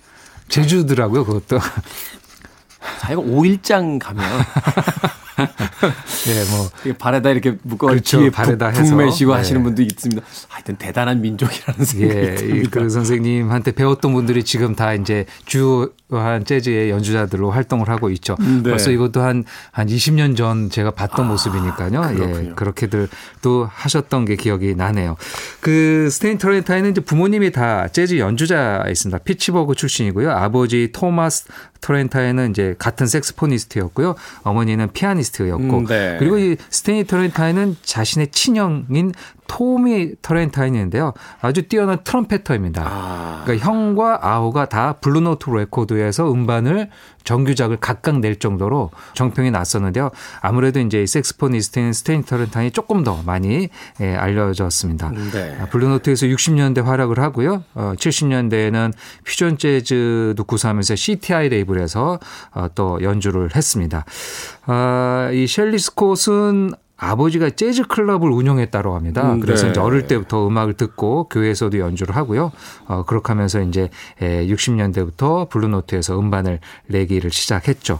제주더라고요, 0.48 1.24
그것도. 1.24 1.58
자기가 3.00 3.22
5일장 3.22 3.98
가면 3.98 4.24
예, 6.28 6.44
뭐. 6.50 6.94
발에다 6.98 7.30
이렇게 7.30 7.56
묶어 7.62 7.88
그렇죠. 7.88 8.18
뒤에 8.20 8.30
발에다 8.30 8.70
북, 8.70 8.80
해서. 8.80 8.96
북매시고 8.96 9.32
네. 9.32 9.36
하시는 9.36 9.62
분도 9.62 9.82
있습니다. 9.82 10.22
하여튼 10.48 10.76
대단한 10.76 11.20
민족이라는 11.20 11.84
생각이 11.84 12.18
예, 12.18 12.32
이 12.32 12.36
듭니다. 12.36 12.70
그 12.70 12.88
선생님한테 12.88 13.72
배웠던 13.72 14.12
분들이 14.12 14.42
지금 14.44 14.74
다 14.74 14.94
이제 14.94 15.26
주요한 15.44 16.44
재즈의 16.44 16.90
연주자들로 16.90 17.50
활동을 17.50 17.88
하고 17.88 18.10
있죠. 18.10 18.36
네. 18.40 18.62
벌써 18.70 18.90
이것도 18.90 19.20
한, 19.20 19.44
한 19.72 19.86
20년 19.88 20.36
전 20.36 20.70
제가 20.70 20.92
봤던 20.92 21.28
모습이니까요. 21.28 22.02
예, 22.12 22.16
그렇군요. 22.16 22.54
그렇게들 22.54 23.08
또 23.42 23.68
하셨던 23.70 24.24
게 24.24 24.36
기억이 24.36 24.74
나네요. 24.74 25.16
그 25.60 26.08
스탠리 26.10 26.38
터렌타인은 26.38 26.92
이제 26.92 27.00
부모님이 27.02 27.52
다 27.52 27.88
재즈 27.88 28.18
연주자였습니다. 28.18 29.18
피츠버그 29.18 29.74
출신이고요. 29.74 30.30
아버지 30.30 30.90
토마스 30.92 31.44
터렌타인은 31.86 32.50
이제 32.50 32.74
같은 32.78 33.06
saxophonist였고요. 33.06 34.16
어머니는 34.42 34.92
피아니스트였고. 34.92 35.78
음, 35.78 35.86
네. 35.86 36.16
그리고 36.18 36.36
이 36.36 36.56
스탠리 36.68 37.06
터렌타인은 37.06 37.76
자신의 37.82 38.32
친형인 38.32 39.12
토미 39.46 40.14
터렌타인인데요. 40.22 41.12
아주 41.40 41.68
뛰어난 41.68 41.98
trumpeter입니다. 42.02 42.82
아. 42.84 43.42
그러니까 43.44 43.64
형과 43.64 44.18
아우가 44.20 44.68
다 44.68 44.94
블루노트 44.94 45.48
레코드에서 45.48 46.32
음반을 46.32 46.90
정규작을 47.26 47.76
각각 47.76 48.20
낼 48.20 48.36
정도로 48.36 48.90
정평이 49.14 49.50
났었는데요. 49.50 50.10
아무래도 50.40 50.80
이제 50.80 51.04
saxophonist인 51.04 51.92
스탠리 51.92 52.22
터렌타인이 52.22 52.70
조금 52.70 53.04
더 53.04 53.22
많이 53.26 53.68
예, 54.00 54.14
알려졌습니다. 54.14 55.10
네. 55.32 55.58
아, 55.60 55.66
블루노트에서 55.66 56.26
60년대 56.26 56.82
활약을 56.82 57.18
하고요. 57.20 57.64
어, 57.74 57.92
70년대에는 57.98 58.92
퓨전 59.24 59.58
재즈도 59.58 60.44
구사하면서 60.44 60.96
CTI 60.96 61.50
레이블에서 61.50 62.18
어, 62.52 62.68
또 62.74 63.02
연주를 63.02 63.54
했습니다. 63.54 64.04
아, 64.66 65.30
이 65.32 65.46
셜리 65.46 65.78
스콧은 65.78 66.72
아버지가 66.98 67.50
재즈 67.50 67.84
클럽을 67.84 68.30
운영했다고 68.30 68.94
합니다. 68.94 69.34
음, 69.34 69.40
그래서 69.40 69.64
네. 69.66 69.70
이제 69.70 69.80
어릴 69.80 70.06
때부터 70.06 70.46
음악을 70.48 70.74
듣고 70.74 71.28
교회에서도 71.28 71.78
연주를 71.78 72.16
하고요. 72.16 72.52
어, 72.86 73.04
그렇게 73.04 73.28
하면서 73.28 73.60
이제 73.60 73.90
60년대부터 74.20 75.48
블루노트에서 75.50 76.18
음반을 76.18 76.60
내기를 76.86 77.30
시작했죠. 77.30 77.98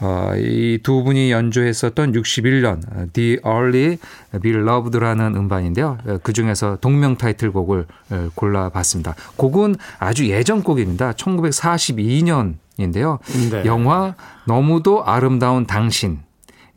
어, 0.00 0.32
이 0.36 0.78
두 0.82 1.02
분이 1.02 1.32
연주했었던 1.32 2.12
61년 2.12 2.78
어, 2.92 3.06
Dearly 3.12 3.98
Beloved라는 4.40 5.34
음반인데요. 5.34 5.98
그 6.22 6.32
중에서 6.32 6.78
동명 6.80 7.16
타이틀곡을 7.16 7.86
어, 8.10 8.28
골라봤습니다. 8.34 9.14
곡은 9.36 9.76
아주 9.98 10.28
예전 10.28 10.62
곡입니다. 10.62 11.12
1942년 11.12 12.54
인데요. 12.78 13.18
네. 13.50 13.64
영화 13.64 14.14
너무도 14.46 15.04
아름다운 15.04 15.66
당신 15.66 16.20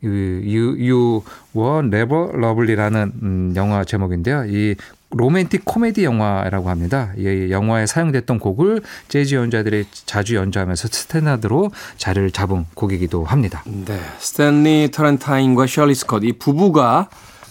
You, 0.02 0.76
You 0.78 1.22
Were 1.54 1.86
Never 1.86 2.30
Lovelier라는 2.34 3.12
음, 3.22 3.52
영화 3.56 3.84
제목인데요. 3.84 4.44
이 4.46 4.76
로맨틱 5.10 5.64
코미디 5.64 6.04
영화라고 6.04 6.70
합니다. 6.70 7.12
이 7.16 7.48
영화에 7.50 7.86
사용됐던 7.86 8.38
곡을 8.38 8.82
재즈 9.08 9.34
연주자들이 9.34 9.86
자주 10.06 10.36
연주하면서 10.36 10.88
스탠다드로 10.88 11.70
자리를 11.96 12.30
잡은 12.30 12.66
곡이기도 12.74 13.24
합니다. 13.24 13.62
네. 13.66 14.00
스탠리 14.18 14.90
터렌타인과 14.92 15.66
셜리 15.66 15.94
스콧 15.94 16.24
이 16.24 16.32
부부가 16.34 17.08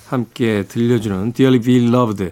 함께 0.08 0.64
들려주는 0.68 1.34
Dearly 1.34 1.62
Beloved 1.62 2.32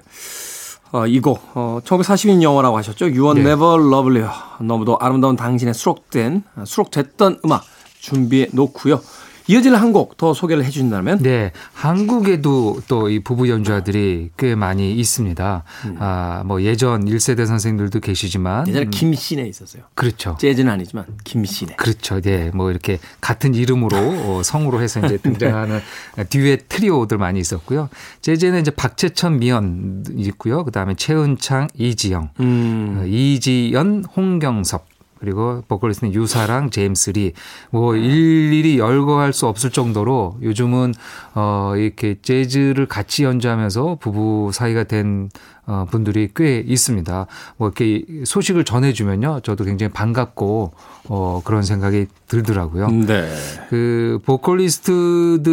어, 0.93 1.05
이곡 1.05 1.51
어, 1.55 1.79
1942년 1.83 2.41
영화라고 2.41 2.77
하셨죠. 2.77 3.07
You 3.07 3.25
Are 3.25 3.33
네. 3.43 3.49
Never 3.51 3.85
Lovely 3.85 4.25
너무도 4.61 4.97
아름다운 4.99 5.35
당신의 5.35 5.73
수록된 5.73 6.43
아, 6.55 6.63
수록됐던 6.65 7.41
음악 7.43 7.65
준비해 7.99 8.47
놓고요. 8.53 9.01
이어질 9.47 9.75
한 9.75 9.93
곡 9.93 10.17
더 10.17 10.33
소개를 10.33 10.65
해 10.65 10.69
주신다면 10.69 11.19
네, 11.19 11.51
한국에도 11.73 12.81
또 12.87 13.07
이 13.09 13.19
부부 13.19 13.47
연주자들이 13.49 14.31
꽤 14.37 14.55
많이 14.55 14.93
있습니다. 14.93 15.63
아, 15.99 16.43
뭐 16.45 16.61
예전 16.61 17.05
1세대 17.05 17.45
선생님들도 17.45 17.99
계시지만 18.01 18.67
예전에 18.67 18.85
음, 18.85 18.91
김신혜 18.91 19.47
있었어요. 19.47 19.83
그렇죠. 19.95 20.35
재즈는 20.39 20.71
아니지만 20.73 21.05
김신혜. 21.23 21.75
그렇죠. 21.75 22.19
네. 22.19 22.51
뭐 22.53 22.69
이렇게 22.69 22.99
같은 23.21 23.53
이름으로 23.55 23.95
어, 23.97 24.41
성으로 24.43 24.81
해서 24.81 24.99
이제 25.05 25.17
등장하는 25.17 25.79
듀엣 26.29 26.67
트리오들 26.67 27.17
많이 27.17 27.39
있었고요. 27.39 27.89
재즈는 28.21 28.59
이제 28.61 28.71
박재천 28.71 29.39
미연 29.39 30.03
있고요. 30.17 30.65
그다음에 30.65 30.95
최은창, 30.95 31.67
이지영, 31.77 32.29
음. 32.41 32.97
어, 32.99 33.05
이지연, 33.05 34.05
홍경섭 34.15 34.96
그리고 35.19 35.63
보컬리스트는 35.67 36.13
유사랑 36.13 36.69
제임스 36.69 37.11
리. 37.11 37.33
뭐 37.69 37.95
일일이 37.95 38.79
열거할 38.79 39.33
수 39.33 39.47
없을 39.47 39.69
정도로 39.69 40.37
요즘은 40.41 40.93
어 41.35 41.73
이렇게 41.75 42.17
재즈를 42.21 42.85
같이 42.87 43.23
연주하면서 43.23 43.97
부부 43.99 44.51
사이가 44.53 44.83
된 44.85 45.29
어, 45.67 45.85
분들이 45.89 46.29
꽤 46.33 46.63
있습니다. 46.65 47.27
뭐 47.57 47.67
이렇게 47.67 48.05
소식을 48.23 48.63
전해주면요, 48.63 49.41
저도 49.43 49.65
굉장히 49.65 49.91
반갑고 49.91 50.71
어, 51.09 51.41
그런 51.43 51.61
생각이 51.61 52.07
들더라고요. 52.27 52.87
네. 52.89 53.29
그 53.69 54.19
보컬리스트들이 54.25 55.45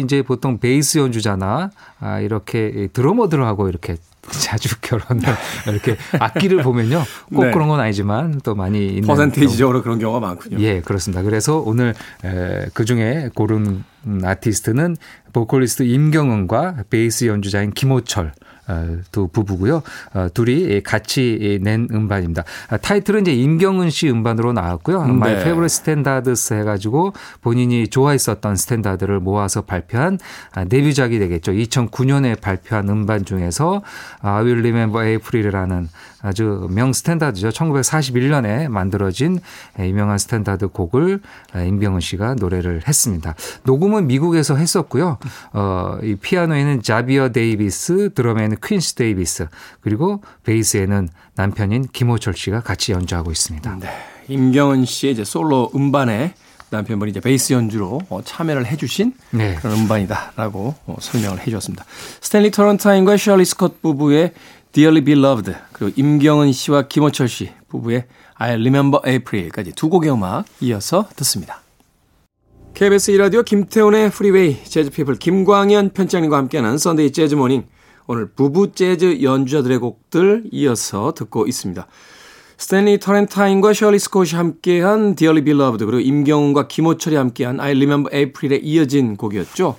이제 0.00 0.22
보통 0.22 0.58
베이스 0.58 0.98
연주자나 0.98 1.70
아, 2.00 2.18
이렇게 2.20 2.88
드러머들하고 2.92 3.68
이렇게 3.68 3.96
자주 4.32 4.78
결혼을 4.82 5.22
이렇게 5.68 5.96
악기를 6.18 6.62
보면요, 6.62 7.04
꼭 7.34 7.44
네. 7.44 7.50
그런 7.50 7.68
건 7.68 7.80
아니지만 7.80 8.40
또 8.42 8.54
많이 8.54 8.86
있는 8.88 9.06
퍼센테이지적으로 9.06 9.82
그런 9.82 9.98
경우가 9.98 10.20
많군요. 10.20 10.58
예, 10.60 10.80
그렇습니다. 10.80 11.22
그래서 11.22 11.58
오늘 11.58 11.94
그 12.74 12.84
중에 12.84 13.30
고른 13.34 13.84
음, 14.06 14.20
아티스트는 14.24 14.96
보컬리스트 15.32 15.84
임경은과 15.84 16.84
베이스 16.90 17.26
연주자인 17.26 17.70
김호철 17.70 18.26
어, 18.26 18.30
두 19.10 19.28
부부고요. 19.28 19.82
어, 20.14 20.28
둘이 20.32 20.80
같이 20.82 21.58
낸 21.62 21.88
음반입니다. 21.90 22.44
아, 22.68 22.76
타이틀은 22.76 23.22
이제 23.22 23.32
임경은 23.32 23.90
씨 23.90 24.08
음반으로 24.08 24.52
나왔고요. 24.52 25.06
네. 25.06 25.12
My 25.12 25.42
Favorite 25.42 25.68
Standards 25.68 26.54
해가지고 26.54 27.12
본인이 27.40 27.88
좋아했었던 27.88 28.56
스탠다드를 28.56 29.20
모아서 29.20 29.62
발표한 29.62 30.18
아, 30.52 30.64
데뷔작이 30.64 31.18
되겠죠. 31.18 31.52
2009년에 31.52 32.40
발표한 32.40 32.88
음반 32.88 33.24
중에서 33.24 33.82
I 34.20 34.44
Will 34.44 34.58
Remember 34.60 35.06
April이라는 35.06 35.88
아주 36.22 36.68
명 36.70 36.92
스탠다드죠. 36.92 37.50
1941년에 37.50 38.68
만들어진 38.68 39.40
유명한 39.78 40.18
스탠다드 40.18 40.68
곡을 40.68 41.20
임경은 41.54 42.00
씨가 42.00 42.34
노래를 42.34 42.82
했습니다. 42.86 43.34
녹음은 43.64 44.06
미국에서 44.06 44.56
했었고요. 44.56 45.18
어, 45.52 45.98
이 46.02 46.14
피아노에는 46.14 46.82
자비어 46.82 47.30
데이비스, 47.30 48.14
드럼에는 48.14 48.56
퀸시 48.62 48.94
데이비스, 48.94 49.48
그리고 49.80 50.22
베이스에는 50.44 51.08
남편인 51.34 51.88
김호철 51.92 52.34
씨가 52.34 52.60
같이 52.60 52.92
연주하고 52.92 53.30
있습니다. 53.30 53.76
네. 53.80 53.88
임경은 54.28 54.84
씨의 54.84 55.14
이제 55.14 55.24
솔로 55.24 55.70
음반에 55.74 56.34
남편분이 56.70 57.10
이제 57.10 57.20
베이스 57.20 57.52
연주로 57.52 58.00
어, 58.08 58.22
참여를 58.24 58.66
해주신 58.66 59.14
네. 59.30 59.56
그런 59.56 59.80
음반이다라고 59.80 60.74
어, 60.86 60.96
설명을 61.00 61.40
해주었습니다. 61.46 61.84
스탠리 62.20 62.50
터런타인과 62.50 63.16
셜리 63.18 63.44
스콧 63.44 63.82
부부의 63.82 64.32
Dearly 64.72 65.04
Beloved 65.04 65.54
그리고 65.72 65.92
임경은 65.96 66.52
씨와 66.52 66.88
김호철 66.88 67.28
씨 67.28 67.50
부부의 67.68 68.06
I 68.34 68.52
Remember 68.52 69.00
April까지 69.06 69.72
두 69.72 69.88
곡의 69.88 70.10
음악 70.12 70.44
이어서 70.60 71.08
듣습니다. 71.16 71.60
KBS 72.74 73.12
2라디오 73.12 73.44
김태훈의 73.44 74.10
프리웨이 74.10 74.64
재즈피플 74.64 75.16
김광현 75.16 75.90
편집장님과 75.90 76.36
함께하는 76.38 76.78
Sunday 76.78 77.12
Jazz 77.12 77.34
Morning 77.34 77.64
오늘 78.06 78.30
부부 78.30 78.72
재즈 78.72 79.22
연주자들의 79.22 79.78
곡들 79.78 80.44
이어서 80.50 81.12
듣고 81.14 81.46
있습니다. 81.46 81.86
스탠리 82.56 82.98
터렌타인과 82.98 83.74
셜리 83.74 83.98
스콧이 83.98 84.30
함께한 84.30 85.16
Dearly 85.16 85.44
Beloved 85.44 85.84
그리고 85.84 86.00
임경은과 86.00 86.68
김호철이 86.68 87.16
함께한 87.16 87.60
I 87.60 87.72
Remember 87.72 88.16
April에 88.16 88.56
이어진 88.56 89.16
곡이었죠. 89.16 89.76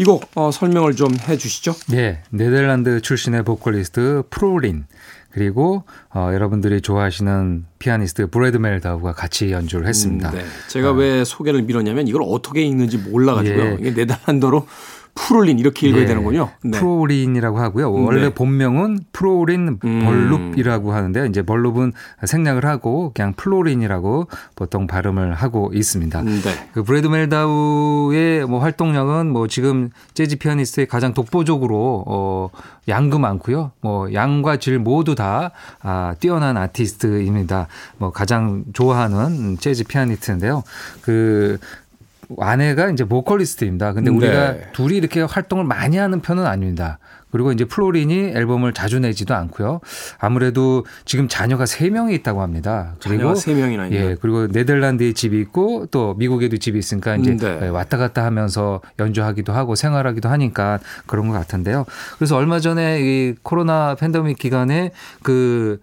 이곡 0.00 0.30
어, 0.34 0.50
설명을 0.50 0.96
좀 0.96 1.14
해주시죠. 1.28 1.74
네, 1.90 2.22
네덜란드 2.30 3.02
출신의 3.02 3.44
보컬리스트 3.44 4.22
프로린 4.30 4.86
그리고 5.30 5.84
어, 6.14 6.30
여러분들이 6.32 6.80
좋아하시는 6.80 7.66
피아니스트 7.78 8.28
브래드 8.28 8.56
멜다우가 8.56 9.12
같이 9.12 9.52
연주를 9.52 9.86
했습니다. 9.86 10.30
음, 10.30 10.36
네. 10.36 10.44
제가 10.68 10.92
왜 10.92 11.22
소개를 11.24 11.62
밀었냐면 11.64 12.08
이걸 12.08 12.22
어떻게 12.24 12.62
읽는지 12.62 12.96
몰라가지고요. 12.96 13.64
예. 13.64 13.76
이게 13.78 13.90
네덜란드로 13.90 14.66
프룰린 15.14 15.58
이렇게 15.58 15.88
읽어야 15.88 16.02
예, 16.02 16.06
되는군요. 16.06 16.50
네. 16.62 16.78
프로린이라고 16.78 17.58
하고요. 17.58 17.92
원래 17.92 18.22
네. 18.22 18.34
본명은 18.34 19.00
프로린 19.12 19.78
음. 19.84 20.02
벌룹이라고 20.04 20.92
하는데요. 20.92 21.26
이제 21.26 21.42
벌룹은 21.42 21.92
생략을 22.24 22.64
하고 22.64 23.12
그냥 23.14 23.34
플로린이라고 23.34 24.28
보통 24.56 24.86
발음을 24.86 25.34
하고 25.34 25.70
있습니다. 25.74 26.20
음, 26.20 26.40
네. 26.42 26.68
그 26.72 26.82
브래드 26.82 27.06
멜다우의 27.06 28.46
뭐 28.46 28.60
활동량은 28.60 29.30
뭐 29.30 29.46
지금 29.46 29.90
재즈 30.14 30.38
피아니스트의 30.38 30.86
가장 30.86 31.14
독보적으로 31.14 32.04
어 32.06 32.50
양도 32.88 33.18
많고요. 33.18 33.72
뭐 33.80 34.12
양과 34.12 34.58
질 34.58 34.78
모두 34.78 35.14
다 35.14 35.52
아, 35.82 36.14
뛰어난 36.20 36.56
아티스트입니다. 36.56 37.68
뭐 37.98 38.10
가장 38.10 38.64
좋아하는 38.72 39.58
재즈 39.58 39.84
피아니스트인데요. 39.84 40.62
그 41.02 41.58
아내가 42.38 42.90
이제 42.90 43.04
보컬리스트입니다. 43.04 43.92
근데 43.92 44.10
우리가 44.10 44.52
네. 44.52 44.62
둘이 44.72 44.96
이렇게 44.96 45.22
활동을 45.22 45.64
많이 45.64 45.96
하는 45.96 46.20
편은 46.20 46.46
아닙니다. 46.46 46.98
그리고 47.30 47.52
이제 47.52 47.64
플로린이 47.64 48.32
앨범을 48.34 48.72
자주 48.72 48.98
내지도 48.98 49.34
않고요. 49.34 49.80
아무래도 50.18 50.84
지금 51.04 51.28
자녀가 51.28 51.64
세명이 51.66 52.14
있다고 52.16 52.42
합니다. 52.42 52.94
자녀가 52.98 53.34
세 53.34 53.54
명이나 53.54 53.86
있는. 53.86 54.00
예, 54.00 54.16
그리고 54.20 54.48
네덜란드에 54.48 55.12
집이 55.12 55.38
있고 55.40 55.86
또 55.90 56.14
미국에도 56.14 56.56
집이 56.56 56.78
있으니까 56.78 57.16
이제 57.16 57.32
음, 57.32 57.36
네. 57.38 57.68
왔다 57.68 57.96
갔다 57.98 58.24
하면서 58.24 58.80
연주하기도 58.98 59.52
하고 59.52 59.74
생활하기도 59.74 60.28
하니까 60.28 60.80
그런 61.06 61.28
것 61.28 61.34
같은데요. 61.34 61.86
그래서 62.16 62.36
얼마 62.36 62.58
전에 62.58 63.00
이 63.00 63.34
코로나 63.42 63.94
팬데믹 63.94 64.38
기간에 64.38 64.90
그 65.22 65.80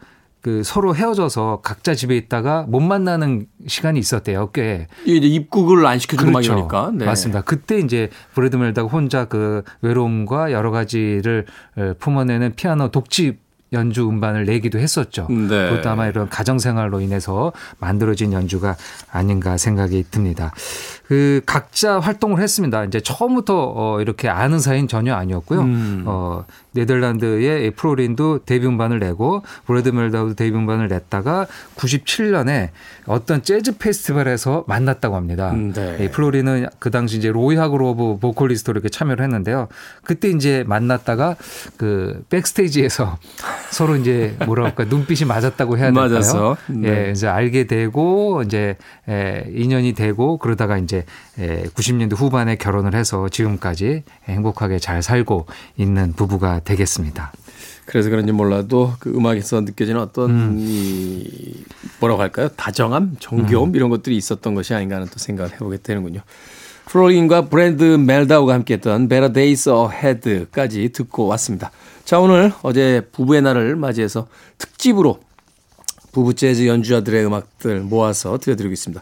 그 0.48 0.64
서로 0.64 0.96
헤어져서 0.96 1.60
각자 1.62 1.94
집에 1.94 2.16
있다가 2.16 2.64
못 2.70 2.80
만나는 2.80 3.48
시간이 3.68 4.00
있었대요, 4.00 4.52
꽤. 4.54 4.88
이게 5.04 5.18
이제 5.18 5.28
입국을 5.28 5.86
안 5.86 6.00
시켜준 6.00 6.32
그렇죠. 6.32 6.54
음악이니까. 6.54 6.92
네. 6.94 7.04
맞습니다. 7.04 7.42
그때 7.42 7.80
이제 7.80 8.10
브래드 8.34 8.56
멜다가 8.56 8.88
혼자 8.88 9.26
그 9.26 9.64
외로움과 9.82 10.54
여러 10.54 10.72
가지를 10.72 11.48
에, 11.78 11.94
품어내는 12.00 12.54
피아노 12.56 12.92
독집 12.92 13.46
연주 13.74 14.08
음반을 14.08 14.46
내기도 14.46 14.80
했었죠. 14.80 15.28
네. 15.30 15.70
그것도 15.70 15.90
아마 15.90 16.08
이런 16.08 16.30
가정 16.30 16.58
생활로 16.58 17.02
인해서 17.02 17.52
만들어진 17.80 18.32
연주가 18.32 18.78
아닌가 19.12 19.58
생각이 19.58 20.06
듭니다. 20.10 20.54
그 21.08 21.42
각자 21.46 22.00
활동을 22.00 22.42
했습니다. 22.42 22.86
이제 22.86 23.02
처음부터 23.02 23.74
어 23.76 24.00
이렇게 24.00 24.30
아는 24.30 24.60
사이는 24.60 24.88
전혀 24.88 25.14
아니었고요. 25.14 25.62
음. 25.62 26.04
어 26.06 26.46
네덜란드의 26.78 27.72
프로린도 27.72 28.46
데뷔 28.46 28.68
음반을 28.68 29.00
내고 29.00 29.42
브래드 29.66 29.90
멜다우도 29.90 30.36
데뷔 30.36 30.56
음반을 30.56 30.88
냈다가 30.88 31.48
97년에 31.76 32.70
어떤 33.06 33.42
재즈 33.42 33.78
페스티벌에서 33.78 34.66
만났다고 34.68 35.16
합니다. 35.16 35.52
음, 35.52 35.74
네. 35.74 35.98
이 36.02 36.10
플로린은 36.10 36.68
그 36.80 36.92
당시 36.92 37.18
이제 37.18 37.32
로이 37.32 37.56
하그로브 37.56 38.20
보컬리스트로 38.20 38.74
이렇게 38.74 38.90
참여를 38.90 39.24
했는데요. 39.24 39.68
그때 40.04 40.30
이제 40.30 40.64
만났다가 40.68 41.36
그 41.78 42.24
backstage에서 42.30 43.18
서로 43.72 43.96
이제 43.96 44.36
뭐랄까 44.46 44.86
눈빛이 44.86 45.28
맞았다고 45.28 45.78
해야 45.78 45.88
될까요? 45.88 46.10
맞아서. 46.10 46.58
네. 46.68 47.08
예, 47.08 47.12
이제 47.12 47.28
알게 47.28 47.66
되고 47.68 48.44
이제 48.44 48.78
에, 49.10 49.46
인연이 49.54 49.94
되고 49.94 50.38
그러다가 50.38 50.78
이제 50.78 51.06
에, 51.40 51.64
90년대 51.64 52.16
후반에 52.16 52.56
결혼을 52.56 52.94
해서 52.94 53.30
지금까지 53.30 54.04
행복하게 54.26 54.80
잘 54.80 55.02
살고 55.02 55.48
있는 55.78 56.14
부부가 56.14 56.60
되겠습니다. 56.68 57.32
그래서 57.86 58.10
그런지 58.10 58.34
몰라도 58.34 58.94
그 59.00 59.10
음악에서 59.10 59.62
느껴지는 59.62 60.02
어떤 60.02 60.58
이 60.60 61.64
뭐라고 62.02 62.22
할까요? 62.22 62.50
다정함, 62.50 63.16
정겨움 63.20 63.76
이런 63.76 63.90
것들이 63.90 64.18
있었던 64.18 64.54
것이 64.56 64.74
아닌가 64.74 64.96
하는 64.96 65.08
또 65.08 65.18
생각을 65.18 65.54
해보게 65.54 65.78
되는군요. 65.78 66.20
플로린과 66.88 67.48
브랜드 67.48 67.84
멜다우가 67.84 68.54
함께했던 68.54 69.08
Better 69.08 69.32
Days 69.32 69.70
Ahead까지 69.70 70.90
듣고 70.90 71.28
왔습니다. 71.28 71.72
자 72.04 72.20
오늘 72.20 72.52
어제 72.62 73.08
부부의 73.12 73.42
날을 73.42 73.76
맞이해서 73.78 74.28
특집으로 74.58 75.20
부부 76.12 76.34
재즈 76.34 76.68
연주자들의 76.68 77.26
음악들 77.26 77.82
모아서 77.82 78.38
들려드리고 78.38 78.74
있습니다. 78.74 79.02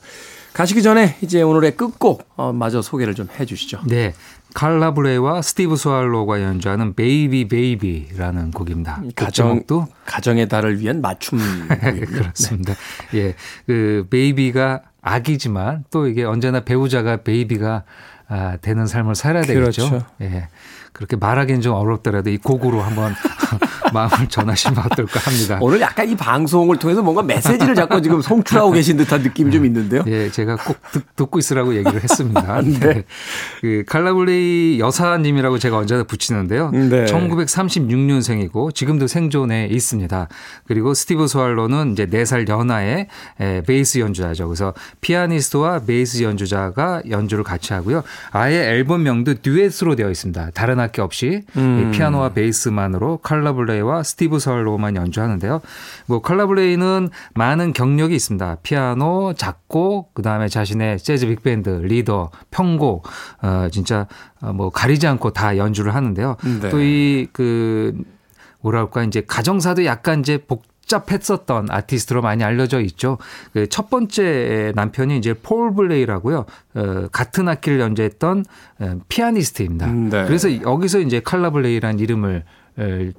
가시기 0.55 0.81
전에 0.81 1.17
이제 1.19 1.41
오늘의 1.41 1.75
끝곡 1.75 2.29
어, 2.37 2.53
마저 2.53 2.81
소개를 2.81 3.13
좀 3.13 3.27
해주시죠. 3.37 3.81
네. 3.87 4.13
칼라 4.53 4.93
블레이와 4.93 5.41
스티브 5.41 5.75
스왈로가 5.75 6.41
연주하는 6.41 6.93
Baby 6.93 7.49
Baby라는 7.49 8.51
곡입니다. 8.51 9.03
가정 9.17 9.49
곡제목도 9.49 9.87
가정의 10.05 10.47
달을 10.47 10.79
위한 10.79 11.01
맞춤 11.01 11.39
곡이군요. 11.67 12.05
그렇습니다. 12.05 12.73
예. 13.15 13.35
그 13.67 14.07
baby가 14.09 14.83
아기지만 15.01 15.83
또 15.91 16.07
이게 16.07 16.23
언제나 16.23 16.61
배우자가 16.61 17.17
baby가 17.17 17.83
아, 18.27 18.57
되는 18.61 18.87
삶을 18.87 19.15
살아야 19.15 19.43
되겠죠. 19.43 19.89
그렇죠. 19.89 20.05
예. 20.21 20.47
그렇게 20.95 21.17
말하기는 21.17 21.59
좀 21.59 21.73
어렵더라도 21.73 22.29
이 22.29 22.37
곡으로 22.37 22.81
한번 22.81 23.13
마음을 23.93 24.27
전하시면 24.29 24.79
어떨까 24.79 25.19
합니다. 25.19 25.59
오늘 25.61 25.81
약간 25.81 26.07
이 26.07 26.15
방송을 26.15 26.77
통해서 26.77 27.01
뭔가 27.01 27.21
메시지를 27.21 27.75
자꾸 27.75 28.01
지금 28.01 28.21
송출하고 28.21 28.71
계신 28.71 28.95
듯한 28.95 29.21
느낌이 29.21 29.51
좀 29.51 29.65
있는데요. 29.65 30.03
예, 30.07 30.31
제가 30.31 30.55
꼭 30.55 30.77
듣, 30.91 31.25
고 31.29 31.39
있으라고 31.39 31.75
얘기를 31.75 32.01
했습니다. 32.01 32.61
네. 32.61 33.03
그 33.59 33.83
칼라블레이 33.87 34.79
여사님이라고 34.79 35.59
제가 35.59 35.77
언제나 35.77 36.03
붙이는데요. 36.03 36.71
네. 36.71 37.05
1936년생이고 37.05 38.73
지금도 38.73 39.07
생존해 39.07 39.67
있습니다. 39.71 40.27
그리고 40.65 40.93
스티브 40.93 41.27
스왈로는 41.27 41.93
이제 41.93 42.05
4살 42.05 42.47
연하의 42.47 43.07
에, 43.39 43.61
베이스 43.63 43.99
연주자죠. 43.99 44.47
그래서 44.47 44.73
피아니스트와 45.01 45.79
베이스 45.79 46.23
연주자가 46.23 47.01
연주를 47.09 47.43
같이 47.43 47.73
하고요. 47.73 48.03
아예 48.31 48.69
앨범명도 48.69 49.35
듀엣으로 49.41 49.95
되어 49.95 50.09
있습니다. 50.09 50.51
다른 50.53 50.79
악기 50.79 51.01
없이 51.01 51.43
음. 51.57 51.91
이 51.93 51.95
피아노와 51.95 52.29
베이스만으로 52.29 53.17
칼라블레이와 53.17 54.03
스티브 54.03 54.39
스왈로만 54.39 54.95
연주하는데요. 54.95 55.61
뭐 56.07 56.21
칼라블레이는 56.21 57.09
많은 57.33 57.73
경력이 57.73 58.15
있습니다. 58.15 58.57
피아노, 58.63 59.33
작곡, 59.35 60.13
그다음에 60.13 60.47
자신의 60.47 60.99
재즈 60.99 61.27
빅밴드, 61.27 61.69
리더, 61.69 62.31
편곡 62.51 63.07
어 63.41 63.67
진짜 63.71 64.07
어, 64.41 64.53
뭐 64.53 64.69
가리지 64.69 65.07
않고 65.07 65.31
다 65.31 65.57
연주를 65.57 65.95
하는데요. 65.95 66.37
네. 66.61 66.69
또 66.69 67.22
이 67.22 67.40
그 67.40 67.93
뭐랄까 68.61 69.03
이제 69.03 69.21
가정사도 69.25 69.85
약간 69.85 70.21
이제 70.21 70.37
복 70.37 70.63
복잡했었던 70.85 71.67
아티스트로 71.69 72.21
많이 72.21 72.43
알려져 72.43 72.79
있죠. 72.81 73.17
그 73.53 73.65
첫 73.75 73.89
번째 73.89 74.71
남편이 74.75 75.17
이제 75.17 75.33
폴 75.33 75.73
블레이라고요. 75.73 76.45
어, 76.75 77.07
같은 77.11 77.49
악기를 77.49 77.79
연주했던 77.79 78.45
어, 78.79 78.99
피아니스트입니다. 79.09 79.87
음, 79.87 80.09
네. 80.09 80.25
그래서 80.25 80.49
여기서 80.61 80.99
이제 80.99 81.19
칼라 81.19 81.49
블레이라는 81.49 81.99
이름을 81.99 82.37
에, 82.37 82.43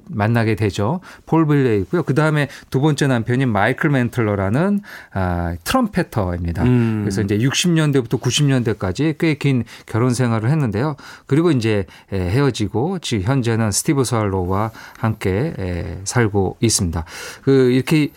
만나게 0.09 0.55
되죠. 0.55 0.99
폴 1.25 1.45
블레이고요. 1.45 2.03
그 2.03 2.13
다음에 2.13 2.47
두 2.69 2.81
번째 2.81 3.07
남편이 3.07 3.45
마이클 3.45 3.89
맨틀러라는 3.89 4.81
아, 5.13 5.55
trumpeter입니다. 5.63 6.63
음. 6.63 6.99
그래서 7.03 7.21
이제 7.21 7.37
60년대부터 7.37 8.19
90년대까지 8.19 9.17
꽤 9.17 9.37
긴 9.37 9.63
결혼 9.85 10.13
생활을 10.13 10.49
했는데요. 10.49 10.95
그리고 11.27 11.51
이제 11.51 11.85
에, 12.11 12.17
헤어지고 12.19 12.99
지금 12.99 13.23
현재는 13.23 13.71
스티브 13.71 14.03
스왈로와 14.03 14.71
함께 14.97 15.53
에, 15.57 15.99
살고 16.03 16.57
있습니다. 16.59 17.05
그 17.43 17.71
이렇게 17.71 18.09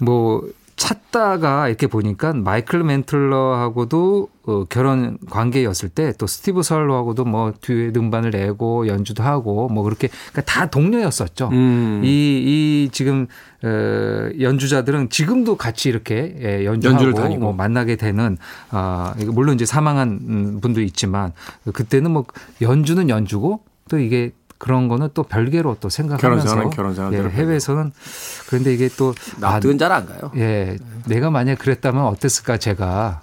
뭐 0.00 0.42
찾다가 0.80 1.68
이렇게 1.68 1.86
보니까 1.86 2.32
마이클 2.32 2.82
멘틀러하고도 2.82 4.28
어, 4.46 4.64
결혼 4.64 5.18
관계였을 5.28 5.90
때 5.90 6.12
또 6.18 6.26
스티브 6.26 6.62
스왈로하고도 6.62 7.26
뭐 7.26 7.52
뒤에 7.60 7.92
음반을 7.94 8.30
내고 8.30 8.86
연주도 8.86 9.22
하고 9.22 9.68
뭐 9.68 9.84
그렇게 9.84 10.08
그러니까 10.08 10.40
다 10.42 10.70
동료였었죠. 10.70 11.50
음. 11.52 12.00
이, 12.02 12.08
이 12.08 12.88
지금 12.92 13.26
어, 13.62 14.30
연주자들은 14.40 15.10
지금도 15.10 15.56
같이 15.56 15.90
이렇게 15.90 16.34
예, 16.40 16.64
연주하고. 16.64 17.36
뭐 17.36 17.52
만나게 17.52 17.96
되는 17.96 18.38
아 18.70 19.14
이거 19.18 19.32
물론 19.32 19.56
이제 19.56 19.66
사망한 19.66 20.08
음, 20.28 20.60
분도 20.62 20.80
있지만 20.80 21.32
그때는 21.74 22.10
뭐 22.10 22.24
연주는 22.62 23.06
연주고 23.10 23.62
또 23.90 23.98
이게 23.98 24.32
그런 24.60 24.88
거는 24.88 25.08
또 25.14 25.22
별개로 25.22 25.78
또 25.80 25.88
생각하면서 25.88 26.44
결혼생활은 26.44 26.70
결혼생활대로 26.70 27.30
예, 27.30 27.34
해외에서는 27.34 27.92
그런데 28.46 28.74
이게 28.74 28.90
또 28.94 29.14
아, 29.36 29.52
납득은 29.52 29.78
잘 29.78 29.94
안 29.94 30.04
가요. 30.04 30.30
예, 30.36 30.76
내가 31.06 31.30
만약 31.30 31.58
그랬다면 31.58 32.04
어땠을까 32.04 32.58
제가 32.58 33.22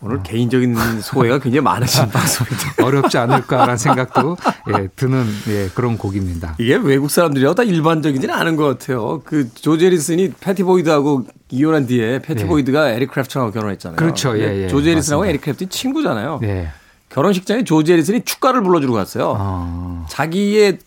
오늘 0.00 0.22
개인적인 0.22 1.02
소회가 1.02 1.38
굉장히 1.38 1.62
많으신 1.62 2.08
방송인데. 2.08 2.80
어렵지 2.82 3.18
않을까라는 3.18 3.76
생각도 3.76 4.38
예, 4.70 4.88
드는 4.96 5.26
예, 5.48 5.68
그런 5.74 5.98
곡입니다. 5.98 6.54
이게 6.58 6.76
외국 6.76 7.10
사람들이라고 7.10 7.54
다 7.54 7.62
일반적이지는 7.62 8.34
않은 8.34 8.56
것 8.56 8.64
같아요. 8.64 9.20
그 9.26 9.52
조지 9.52 9.75
해리슨이 9.75 10.32
패티 10.40 10.62
보이드하고 10.62 11.26
이혼한 11.50 11.86
뒤에 11.86 12.20
패티 12.20 12.44
네. 12.44 12.48
보이드가 12.48 12.88
에릭 12.88 13.10
클랩튼하고 13.10 13.50
결혼했잖아요. 13.52 13.96
그렇죠. 13.96 14.38
예, 14.38 14.62
예. 14.62 14.68
조지 14.68 14.80
해리슨하고 14.80 15.20
맞습니다. 15.20 15.28
에릭 15.28 15.42
클랩튼 15.42 15.68
친구잖아요. 15.68 16.38
네. 16.40 16.70
결혼식장에 17.10 17.64
조지 17.64 17.81
해리슨이 17.81 18.22
축가를 18.22 18.62
불러주러 18.62 18.92
갔어요. 18.92 19.34
어, 19.38 20.06
자기의 20.08 20.78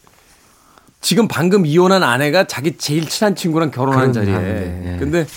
지금 1.02 1.28
방금 1.28 1.66
이혼한 1.66 2.02
아내가 2.02 2.46
자기 2.46 2.78
제일 2.78 3.08
친한 3.08 3.36
친구랑 3.36 3.72
결혼하는 3.72 4.14
자리에. 4.14 4.34
예. 4.94 4.98
근데 4.98 5.28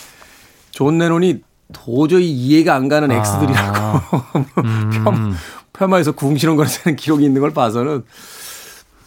존 0.71 0.99
레논이 0.99 1.41
도저히 1.73 2.31
이해가 2.31 2.75
안 2.75 2.89
가는 2.89 3.11
엑스들이라고 3.11 3.77
아. 3.77 4.33
음. 4.65 4.91
폄, 5.05 5.35
폄하해서 5.73 6.13
궁시렁거리는 6.13 6.95
기록이 6.97 7.25
있는 7.25 7.41
걸 7.41 7.53
봐서는 7.53 8.05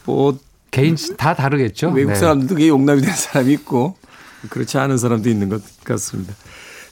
뭐 0.06 0.38
개인 0.72 0.98
다 1.18 1.34
다르겠죠. 1.34 1.92
외국 1.92 2.12
네. 2.12 2.15
사람들도 2.15 2.56
그게 2.56 2.68
용납이 2.68 3.00
되는 3.02 3.15
사람이 3.15 3.54
있고 3.54 3.96
그렇지 4.50 4.78
않은 4.78 4.98
사람도 4.98 5.30
있는 5.30 5.48
것 5.48 5.62
같습니다. 5.86 6.34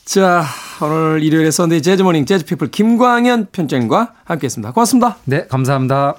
자 0.07 0.45
오늘 0.81 1.21
일요일에 1.21 1.51
Sunday 1.51 1.81
Jazz 1.81 2.01
Morning 2.01 2.25
재즈 2.25 2.45
피플 2.45 2.71
김광현 2.71 3.47
편집장님과 3.51 4.13
함께했습니다. 4.23 4.71
고맙습니다. 4.71 5.17
네, 5.25 5.45
감사합니다. 5.47 6.15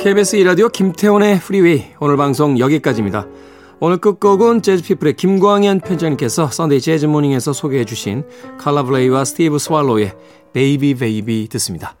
KBS 0.00 0.36
2라디오 0.36 0.70
김태훈의 0.70 1.40
프리웨이 1.40 1.86
오늘 1.98 2.18
방송 2.18 2.58
여기까지입니다. 2.58 3.26
오늘 3.80 3.98
끝곡은 3.98 4.62
재즈피플의 4.62 5.14
김광현 5.14 5.80
편집장님께서 5.80 6.48
Sunday 6.48 6.80
Jazz 6.80 6.99
Morning에서 6.99 7.52
소개해 7.52 7.84
주신 7.84 8.24
칼라블레이와 8.58 9.24
스티브 9.24 9.58
스왈로의 9.58 10.14
Baby 10.52 10.94
Baby 10.94 11.48
듣습니다. 11.52 11.96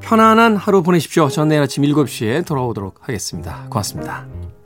편안한 0.00 0.56
하루 0.56 0.82
보내십시오. 0.82 1.28
전 1.28 1.48
내일 1.48 1.62
아침 1.62 1.84
7시에 1.84 2.44
돌아오도록 2.46 2.98
하겠습니다. 3.00 3.66
고맙습니다. 3.70 4.52